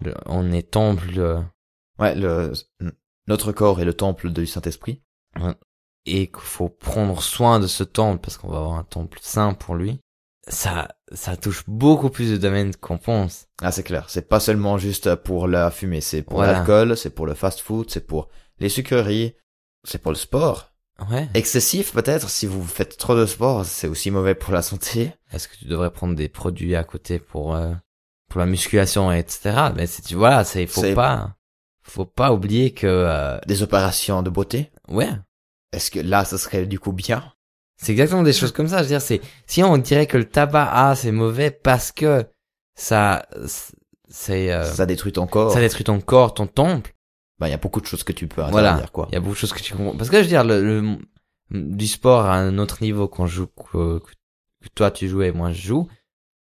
le- 0.00 0.14
on 0.26 0.52
est 0.52 0.70
temple, 0.70 1.18
euh, 1.18 1.40
Ouais, 1.98 2.14
le, 2.14 2.52
notre 3.26 3.50
corps 3.52 3.80
est 3.80 3.84
le 3.84 3.94
temple 3.94 4.30
du 4.30 4.46
Saint-Esprit. 4.46 5.02
Et 6.06 6.28
qu'il 6.28 6.40
faut 6.40 6.68
prendre 6.68 7.22
soin 7.22 7.60
de 7.60 7.66
ce 7.66 7.84
temple 7.84 8.20
parce 8.22 8.36
qu'on 8.38 8.48
va 8.48 8.58
avoir 8.58 8.74
un 8.78 8.84
temple 8.84 9.18
saint 9.22 9.54
pour 9.54 9.74
lui, 9.74 10.00
ça, 10.46 10.88
ça 11.12 11.36
touche 11.36 11.64
beaucoup 11.68 12.08
plus 12.08 12.30
de 12.30 12.36
domaines 12.38 12.74
qu'on 12.76 12.96
pense. 12.98 13.46
Ah, 13.60 13.70
c'est 13.72 13.82
clair. 13.82 14.06
C'est 14.08 14.28
pas 14.28 14.40
seulement 14.40 14.78
juste 14.78 15.14
pour 15.16 15.46
la 15.46 15.70
fumée. 15.70 16.00
C'est 16.00 16.22
pour 16.22 16.36
Voilà. 16.38 16.52
l'alcool, 16.54 16.96
c'est 16.96 17.10
pour 17.10 17.26
le 17.26 17.34
fast-food, 17.34 17.90
c'est 17.90 18.06
pour 18.06 18.28
les 18.58 18.70
sucreries, 18.70 19.34
c'est 19.84 19.98
pour 19.98 20.10
le 20.12 20.16
sport. 20.16 20.72
Ouais. 21.10 21.28
Excessif 21.34 21.92
peut-être, 21.92 22.28
si 22.30 22.46
vous 22.46 22.64
faites 22.64 22.96
trop 22.96 23.14
de 23.14 23.26
sport, 23.26 23.64
c'est 23.64 23.86
aussi 23.88 24.10
mauvais 24.10 24.34
pour 24.34 24.52
la 24.54 24.62
santé. 24.62 25.12
Est-ce 25.32 25.46
que 25.48 25.56
tu 25.56 25.66
devrais 25.66 25.90
prendre 25.92 26.14
des 26.16 26.28
produits 26.28 26.74
à 26.74 26.82
côté 26.82 27.18
pour, 27.20 27.54
euh, 27.54 27.72
pour 28.30 28.40
la 28.40 28.46
musculation, 28.46 29.12
etc. 29.12 29.68
Mais 29.76 29.86
si 29.86 30.02
tu, 30.02 30.14
voilà, 30.16 30.42
c'est, 30.44 30.66
faut 30.66 30.80
C'est- 30.80 30.94
pas, 30.94 31.36
faut 31.82 32.04
pas 32.06 32.32
oublier 32.32 32.72
que, 32.72 32.86
euh, 32.86 33.38
Des 33.46 33.62
opérations 33.62 34.22
de 34.22 34.30
beauté. 34.30 34.70
ouais. 34.88 35.10
Est-ce 35.72 35.90
que 35.90 36.00
là, 36.00 36.24
ça 36.24 36.38
serait 36.38 36.66
du 36.66 36.78
coup 36.78 36.92
bien? 36.92 37.32
C'est 37.76 37.92
exactement 37.92 38.22
des 38.22 38.32
choses 38.32 38.52
comme 38.52 38.68
ça. 38.68 38.78
Je 38.78 38.82
veux 38.84 38.88
dire, 38.88 39.02
c'est, 39.02 39.20
si 39.46 39.62
on 39.62 39.78
dirait 39.78 40.06
que 40.06 40.16
le 40.16 40.24
tabac, 40.28 40.68
ah, 40.72 40.94
c'est 40.96 41.12
mauvais 41.12 41.50
parce 41.50 41.92
que 41.92 42.26
ça, 42.74 43.26
c'est, 44.08 44.52
euh, 44.52 44.64
Ça 44.64 44.86
détruit 44.86 45.12
ton 45.12 45.26
corps. 45.26 45.52
ça 45.52 45.60
détruit 45.60 45.84
ton 45.84 46.00
corps, 46.00 46.34
ton 46.34 46.46
temple. 46.46 46.94
Ben, 47.38 47.46
il 47.46 47.50
y 47.50 47.54
a 47.54 47.58
beaucoup 47.58 47.80
de 47.80 47.86
choses 47.86 48.02
que 48.02 48.12
tu 48.12 48.26
peux 48.26 48.42
Voilà. 48.50 48.70
interdire, 48.72 48.90
quoi. 48.92 49.06
Il 49.10 49.14
y 49.14 49.16
a 49.16 49.20
beaucoup 49.20 49.34
de 49.34 49.38
choses 49.38 49.52
que 49.52 49.60
tu 49.62 49.74
comprends. 49.74 49.96
Parce 49.96 50.10
que 50.10 50.16
je 50.16 50.22
veux 50.22 50.28
dire, 50.28 50.42
le, 50.44 50.60
le- 50.62 50.98
du 51.50 51.86
sport 51.86 52.24
à 52.26 52.34
un 52.36 52.58
autre 52.58 52.82
niveau 52.82 53.06
qu'on 53.08 53.26
joue, 53.26 53.46
que, 53.46 54.00
que 54.00 54.68
toi 54.74 54.90
tu 54.90 55.08
joues 55.08 55.22
et 55.22 55.30
moi 55.32 55.52
je 55.52 55.62
joue, 55.62 55.88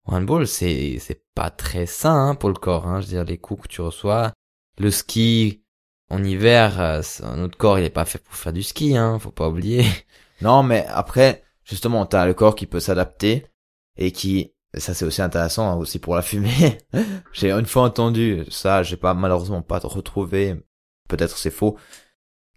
handball, 0.06 0.48
c'est, 0.48 0.98
c'est 1.00 1.22
pas 1.36 1.50
très 1.50 1.86
sain 1.86 2.30
hein, 2.30 2.36
pour 2.36 2.50
le 2.50 2.56
corps. 2.56 2.88
Hein. 2.88 3.02
Je 3.02 3.08
veux 3.08 3.12
dire, 3.12 3.24
les 3.26 3.38
coups 3.38 3.64
que 3.64 3.68
tu 3.68 3.82
reçois, 3.82 4.32
le 4.80 4.90
ski 4.90 5.64
en 6.10 6.24
hiver, 6.24 6.80
euh, 6.80 7.02
notre 7.36 7.58
corps 7.58 7.80
il 7.80 7.86
est 7.86 7.90
pas 7.90 8.06
fait 8.06 8.20
pour 8.20 8.36
faire 8.36 8.54
du 8.54 8.64
ski, 8.64 8.96
hein. 8.98 9.20
Faut 9.20 9.32
pas 9.32 9.50
oublier. 9.50 9.86
Non, 10.42 10.64
mais 10.64 10.86
après, 10.90 11.44
justement, 11.64 12.06
t'as 12.06 12.26
le 12.26 12.34
corps 12.34 12.56
qui 12.56 12.66
peut 12.66 12.82
s'adapter 12.82 13.48
et 13.96 14.12
qui, 14.12 14.52
ça 14.74 14.94
c'est 14.94 15.06
aussi 15.06 15.22
intéressant 15.22 15.70
hein, 15.72 15.76
aussi 15.78 15.98
pour 15.98 16.14
la 16.14 16.22
fumée. 16.22 16.78
j'ai 17.32 17.52
une 17.54 17.66
fois 17.66 17.84
entendu 17.84 18.44
ça, 18.50 18.84
j'ai 18.84 18.98
pas 18.98 19.14
malheureusement 19.14 19.62
pas 19.62 19.80
retrouvé, 19.80 20.62
peut-être 21.08 21.38
c'est 21.38 21.52
faux, 21.52 21.78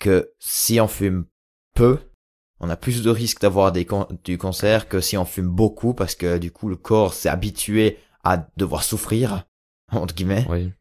que 0.00 0.32
si 0.40 0.80
on 0.80 0.88
fume 0.88 1.26
peu, 1.76 2.00
on 2.58 2.68
a 2.68 2.76
plus 2.76 3.04
de 3.04 3.10
risque 3.10 3.40
d'avoir 3.40 3.70
des 3.70 3.84
can- 3.84 4.08
du 4.24 4.38
cancer 4.38 4.88
que 4.88 5.00
si 5.00 5.16
on 5.16 5.24
fume 5.24 5.48
beaucoup 5.48 5.94
parce 5.94 6.16
que 6.16 6.38
du 6.38 6.50
coup 6.50 6.68
le 6.68 6.76
corps 6.76 7.14
s'est 7.14 7.28
habitué 7.28 7.98
à 8.24 8.48
devoir 8.56 8.82
souffrir 8.82 9.44
entre 9.92 10.14
guillemets. 10.16 10.46
Oui. 10.50 10.72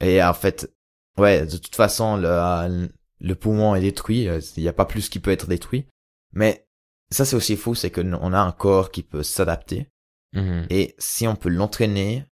Et 0.00 0.22
en 0.22 0.34
fait, 0.34 0.72
ouais, 1.18 1.46
de 1.46 1.56
toute 1.56 1.76
façon, 1.76 2.16
le, 2.16 2.88
le 3.20 3.34
poumon 3.34 3.74
est 3.74 3.80
détruit. 3.80 4.28
euh, 4.28 4.40
Il 4.56 4.62
n'y 4.62 4.68
a 4.68 4.72
pas 4.72 4.84
plus 4.86 5.08
qui 5.08 5.20
peut 5.20 5.30
être 5.30 5.46
détruit. 5.48 5.86
Mais 6.32 6.66
ça, 7.10 7.24
c'est 7.24 7.36
aussi 7.36 7.56
fou, 7.56 7.74
c'est 7.74 7.90
que 7.90 8.00
n- 8.00 8.18
on 8.20 8.32
a 8.32 8.40
un 8.40 8.52
corps 8.52 8.90
qui 8.90 9.02
peut 9.02 9.22
s'adapter. 9.22 9.88
Mhm. 10.32 10.66
Et 10.70 10.94
si 10.98 11.26
on 11.28 11.36
peut 11.36 11.48
l'entraîner, 11.48 12.24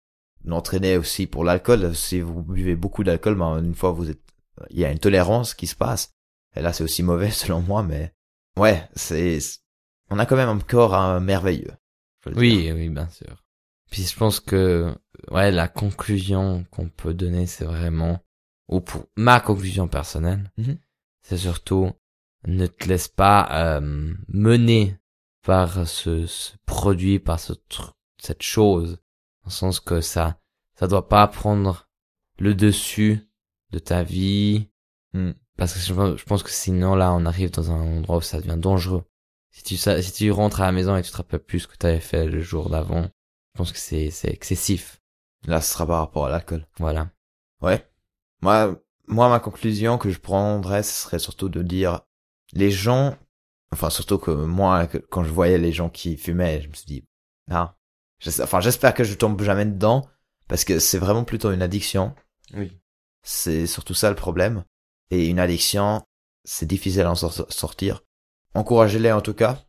l'entraîner 0.45 0.97
aussi 0.97 1.27
pour 1.27 1.45
l'alcool, 1.45 1.95
si 1.95 2.21
vous 2.21 2.43
buvez 2.43 2.75
beaucoup 2.75 3.05
d'alcool, 3.05 3.37
ben, 3.37 3.63
une 3.63 3.75
fois 3.75 3.93
vous 3.93 4.11
êtes, 4.11 4.21
il 4.71 4.79
y 4.81 4.85
a 4.85 4.91
une 4.91 4.99
tolérance 4.99 5.55
qui 5.55 5.67
se 5.67 5.77
passe. 5.77 6.11
Et 6.57 6.61
là, 6.63 6.73
c'est 6.73 6.85
aussi 6.85 7.03
mauvais 7.03 7.31
selon 7.31 7.61
moi, 7.61 7.83
mais 7.83 8.13
ouais, 8.59 8.89
c'est, 8.95 9.39
on 10.11 10.19
a 10.19 10.27
quand 10.27 10.37
même 10.37 10.49
un 10.49 10.59
corps 10.59 10.95
hein, 10.95 11.21
merveilleux. 11.21 11.73
Oui, 12.37 12.71
oui, 12.73 12.89
bien 12.89 13.09
sûr. 13.09 13.43
Puis 13.91 14.05
je 14.05 14.17
pense 14.17 14.41
que, 14.41 14.95
ouais, 15.31 15.51
la 15.53 15.69
conclusion 15.69 16.65
qu'on 16.71 16.89
peut 16.89 17.15
donner, 17.15 17.47
c'est 17.47 17.65
vraiment, 17.65 18.21
ou 18.69 18.81
pour 18.81 19.07
ma 19.17 19.41
conclusion 19.41 19.89
personnelle, 19.89 20.51
Mhm. 20.59 20.79
c'est 21.23 21.37
surtout, 21.39 21.93
ne 22.47 22.67
te 22.67 22.89
laisse 22.89 23.09
pas 23.09 23.49
euh, 23.53 24.15
mener 24.29 24.97
par 25.43 25.87
ce, 25.87 26.27
ce 26.27 26.53
produit, 26.67 27.19
par 27.19 27.39
ce 27.41 27.53
cette 28.19 28.43
chose, 28.43 28.97
dans 29.43 29.47
le 29.49 29.51
sens 29.51 29.81
que 29.81 30.01
ça, 30.01 30.39
ça 30.75 30.87
doit 30.87 31.09
pas 31.09 31.27
prendre 31.27 31.89
le 32.39 32.55
dessus 32.55 33.21
de 33.71 33.79
ta 33.79 34.03
vie, 34.03 34.69
Hmm. 35.15 35.33
parce 35.59 35.75
que 35.75 35.81
je, 35.81 35.93
pense- 35.93 36.17
je 36.19 36.25
pense 36.25 36.43
que 36.43 36.51
sinon 36.51 36.95
là, 36.95 37.13
on 37.13 37.27
arrive 37.27 37.51
dans 37.51 37.71
un 37.71 37.81
endroit 37.99 38.17
où 38.19 38.21
ça 38.23 38.41
devient 38.41 38.57
dangereux. 38.59 39.05
Si 39.51 39.63
tu, 39.63 39.77
si 39.77 40.13
tu 40.13 40.31
rentres 40.31 40.63
à 40.63 40.67
la 40.67 40.73
maison 40.73 40.97
et 40.97 41.03
tu 41.03 41.11
te 41.11 41.17
rappelles 41.19 41.41
plus 41.45 41.61
ce 41.61 41.69
que 41.69 41.77
tu 41.77 41.85
avais 41.87 42.01
fait 42.01 42.25
le 42.27 42.41
jour 42.41 42.71
d'avant, 42.71 43.03
je 43.03 43.59
pense 43.59 43.73
que 43.73 43.79
c'est, 43.79 44.09
c'est 44.11 44.31
excessif. 44.31 45.03
Là, 45.47 45.61
ce 45.61 45.71
sera 45.75 45.87
par 45.87 45.99
rapport 45.99 46.25
à 46.27 46.31
l'alcool. 46.31 46.67
Voilà. 46.79 47.11
Ouais. 47.61 47.87
Moi, 48.43 48.77
moi, 49.07 49.29
ma 49.29 49.41
conclusion 49.41 49.99
que 49.99 50.11
je 50.11 50.19
prendrais, 50.19 50.83
ce 50.83 51.03
serait 51.03 51.19
surtout 51.19 51.49
de 51.49 51.63
dire, 51.63 52.01
les 52.53 52.71
gens, 52.71 53.17
enfin, 53.73 53.91
surtout 53.91 54.19
que 54.19 54.31
moi, 54.31 54.87
que- 54.87 54.99
quand 54.99 55.25
je 55.25 55.31
voyais 55.31 55.59
les 55.59 55.73
gens 55.73 55.89
qui 55.89 56.17
fumaient, 56.17 56.61
je 56.61 56.69
me 56.69 56.75
suis 56.75 56.87
dit, 56.87 57.05
ah, 57.51 57.77
enfin, 58.41 58.61
j'espère 58.61 58.95
que 58.95 59.05
je 59.05 59.15
tombe 59.15 59.41
jamais 59.43 59.65
dedans, 59.65 60.09
parce 60.49 60.65
que 60.65 60.79
c'est 60.79 60.99
vraiment 60.99 61.25
plutôt 61.25 61.51
une 61.53 61.63
addiction. 61.63 62.15
Oui. 62.55 62.79
C'est 63.23 63.67
surtout 63.67 63.95
ça 63.95 64.11
le 64.11 64.17
problème. 64.17 64.65
Et 65.11 65.29
une 65.29 65.39
addiction, 65.39 66.03
c'est 66.45 66.67
difficile 66.67 67.03
à 67.03 67.11
en 67.11 67.15
sortir. 67.15 68.03
Encouragez-les 68.55 69.13
en 69.13 69.21
tout 69.21 69.35
cas. 69.35 69.65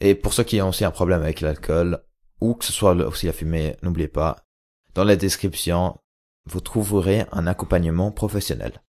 Et 0.00 0.14
pour 0.14 0.32
ceux 0.32 0.44
qui 0.44 0.60
ont 0.60 0.68
aussi 0.68 0.84
un 0.84 0.90
problème 0.90 1.22
avec 1.22 1.40
l'alcool, 1.40 2.04
ou 2.40 2.54
que 2.54 2.64
ce 2.64 2.72
soit 2.72 2.92
aussi 2.94 3.26
la 3.26 3.32
fumée, 3.32 3.76
n'oubliez 3.82 4.08
pas, 4.08 4.44
dans 4.94 5.04
la 5.04 5.16
description, 5.16 5.98
vous 6.48 6.60
trouverez 6.60 7.24
un 7.32 7.46
accompagnement 7.46 8.10
professionnel. 8.10 8.82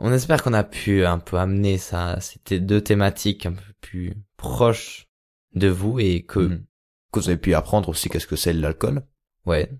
On 0.00 0.12
espère 0.12 0.42
qu'on 0.42 0.52
a 0.52 0.64
pu 0.64 1.04
un 1.04 1.18
peu 1.18 1.36
amener 1.38 1.78
ça, 1.78 2.18
c'était 2.20 2.58
deux 2.60 2.80
thématiques 2.80 3.46
un 3.46 3.52
peu 3.52 3.72
plus 3.80 4.14
proches 4.36 5.06
de 5.54 5.68
vous 5.68 5.98
et 6.00 6.22
que, 6.22 6.40
Mhm. 6.40 6.64
Que 7.12 7.20
vous 7.20 7.28
avez 7.28 7.36
pu 7.38 7.52
apprendre 7.54 7.90
aussi 7.90 8.08
qu'est-ce 8.08 8.26
que 8.26 8.36
c'est 8.36 8.54
l'alcool. 8.54 9.02
ouais, 9.44 9.70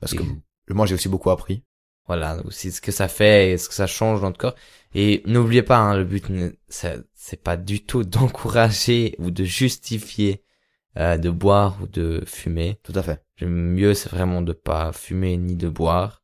Parce 0.00 0.14
que 0.14 0.22
Et- 0.22 0.72
moi 0.74 0.86
j'ai 0.86 0.94
aussi 0.94 1.08
beaucoup 1.10 1.28
appris. 1.30 1.62
voilà, 2.06 2.40
aussi 2.46 2.72
ce 2.72 2.80
que 2.80 2.90
ça 2.92 3.08
fait 3.08 3.50
et 3.52 3.58
ce 3.58 3.68
que 3.68 3.74
ça 3.74 3.86
change 3.86 4.20
dans 4.22 4.28
notre 4.28 4.38
corps. 4.38 4.54
Et 4.94 5.22
n'oubliez 5.26 5.62
pas, 5.62 5.76
hein, 5.78 5.96
le 5.98 6.04
but, 6.04 6.24
c'est 6.68 7.42
pas 7.44 7.56
du 7.58 7.84
tout 7.84 8.04
d'encourager 8.48 9.14
ou 9.18 9.30
de 9.30 9.44
justifier 9.44 10.42
euh, 10.96 11.18
de 11.18 11.28
boire 11.30 11.78
ou 11.82 11.86
de 11.86 12.22
fumer. 12.26 12.80
Tout 12.82 12.92
à 12.94 13.02
fait. 13.02 13.22
Le 13.40 13.48
mieux, 13.48 13.92
c'est 13.94 14.08
vraiment 14.08 14.40
de 14.42 14.52
pas 14.54 14.92
fumer 14.92 15.36
ni 15.36 15.54
de 15.56 15.68
boire. 15.68 16.17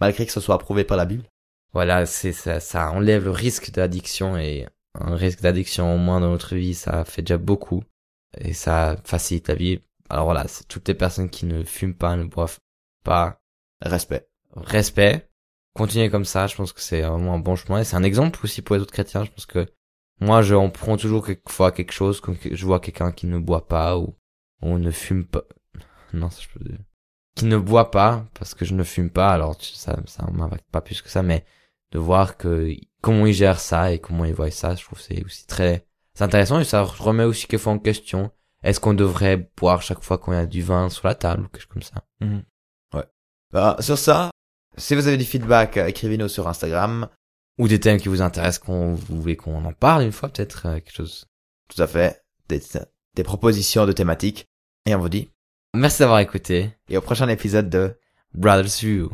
Malgré 0.00 0.26
que 0.26 0.32
ce 0.32 0.40
soit 0.40 0.54
approuvé 0.54 0.84
par 0.84 0.96
la 0.96 1.04
Bible. 1.04 1.24
Voilà, 1.72 2.06
c'est 2.06 2.32
ça, 2.32 2.60
ça 2.60 2.90
enlève 2.92 3.24
le 3.24 3.30
risque 3.30 3.70
d'addiction 3.72 4.36
et 4.36 4.66
un 4.94 5.16
risque 5.16 5.40
d'addiction 5.40 5.94
au 5.94 5.98
moins 5.98 6.20
dans 6.20 6.30
notre 6.30 6.54
vie, 6.54 6.74
ça 6.74 7.04
fait 7.04 7.22
déjà 7.22 7.38
beaucoup 7.38 7.82
et 8.38 8.52
ça 8.52 8.96
facilite 9.04 9.48
la 9.48 9.54
vie. 9.54 9.80
Alors 10.08 10.24
voilà, 10.26 10.46
c'est 10.46 10.68
toutes 10.68 10.86
les 10.86 10.94
personnes 10.94 11.30
qui 11.30 11.46
ne 11.46 11.64
fument 11.64 11.94
pas, 11.94 12.16
ne 12.16 12.24
boivent 12.24 12.58
pas, 13.02 13.40
Respect. 13.80 14.26
respect. 14.56 15.28
Continuez 15.74 16.08
comme 16.08 16.24
ça, 16.24 16.46
je 16.46 16.54
pense 16.54 16.72
que 16.72 16.80
c'est 16.80 17.02
vraiment 17.02 17.34
un 17.34 17.38
bon 17.38 17.56
chemin 17.56 17.80
et 17.80 17.84
c'est 17.84 17.96
un 17.96 18.02
exemple 18.04 18.40
aussi 18.44 18.62
pour 18.62 18.76
les 18.76 18.82
autres 18.82 18.92
chrétiens. 18.92 19.24
Je 19.24 19.30
pense 19.30 19.46
que 19.46 19.66
moi, 20.20 20.42
je 20.42 20.54
en 20.54 20.70
prends 20.70 20.96
toujours 20.96 21.26
quelquefois 21.26 21.72
quelque 21.72 21.92
chose 21.92 22.20
quand 22.20 22.34
je 22.50 22.64
vois 22.64 22.80
quelqu'un 22.80 23.10
qui 23.12 23.26
ne 23.26 23.38
boit 23.38 23.66
pas 23.66 23.98
ou, 23.98 24.14
ou 24.62 24.78
ne 24.78 24.90
fume 24.90 25.26
pas. 25.26 25.42
Non, 26.12 26.30
ça 26.30 26.40
je 26.40 26.48
peux 26.48 26.64
dire. 26.64 26.78
Qui 27.34 27.46
ne 27.46 27.58
boit 27.58 27.90
pas 27.90 28.26
parce 28.34 28.54
que 28.54 28.64
je 28.64 28.74
ne 28.74 28.84
fume 28.84 29.10
pas, 29.10 29.30
alors 29.30 29.56
ça, 29.60 29.96
ça 30.06 30.24
m'impacte 30.32 30.70
pas 30.70 30.80
plus 30.80 31.02
que 31.02 31.08
ça, 31.08 31.22
mais 31.22 31.44
de 31.90 31.98
voir 31.98 32.36
que 32.36 32.72
comment 33.00 33.26
ils 33.26 33.34
gèrent 33.34 33.60
ça 33.60 33.92
et 33.92 33.98
comment 33.98 34.24
ils 34.24 34.34
voient 34.34 34.50
ça, 34.50 34.74
je 34.74 34.84
trouve 34.84 35.00
c'est 35.00 35.24
aussi 35.24 35.46
très 35.46 35.86
c'est 36.14 36.24
intéressant 36.24 36.60
et 36.60 36.64
ça 36.64 36.82
remet 36.82 37.24
aussi 37.24 37.46
quelquefois 37.46 37.72
en 37.72 37.78
question. 37.78 38.30
Est-ce 38.62 38.80
qu'on 38.80 38.94
devrait 38.94 39.50
boire 39.56 39.82
chaque 39.82 40.02
fois 40.02 40.16
qu'on 40.16 40.32
a 40.32 40.46
du 40.46 40.62
vin 40.62 40.88
sur 40.88 41.06
la 41.06 41.14
table 41.14 41.42
ou 41.42 41.48
quelque 41.48 41.62
chose 41.62 41.72
comme 41.72 41.82
ça 41.82 42.04
Bah, 43.52 43.76
sur 43.80 43.98
ça, 43.98 44.30
si 44.76 44.94
vous 44.94 45.06
avez 45.06 45.16
du 45.16 45.24
feedback, 45.24 45.76
euh, 45.76 45.86
écrivez-nous 45.86 46.28
sur 46.28 46.48
Instagram. 46.48 47.08
Ou 47.58 47.68
des 47.68 47.78
thèmes 47.78 48.00
qui 48.00 48.08
vous 48.08 48.20
intéressent, 48.20 48.58
qu'on 48.64 48.94
vous 48.94 49.20
voulez 49.20 49.36
qu'on 49.36 49.64
en 49.64 49.72
parle 49.72 50.02
une 50.02 50.10
fois, 50.10 50.28
peut-être 50.28 50.66
euh, 50.66 50.74
quelque 50.74 50.92
chose. 50.92 51.26
Tout 51.68 51.80
à 51.80 51.86
fait. 51.86 52.24
Des, 52.48 52.60
des 53.14 53.22
propositions 53.22 53.86
de 53.86 53.92
thématiques. 53.92 54.46
Et 54.86 54.94
on 54.94 54.98
vous 54.98 55.08
dit. 55.08 55.30
Merci 55.74 55.98
d'avoir 55.98 56.20
écouté. 56.20 56.70
Et 56.88 56.96
au 56.96 57.00
prochain 57.00 57.28
épisode 57.28 57.68
de 57.68 57.96
Brothers 58.32 58.78
View. 58.80 59.10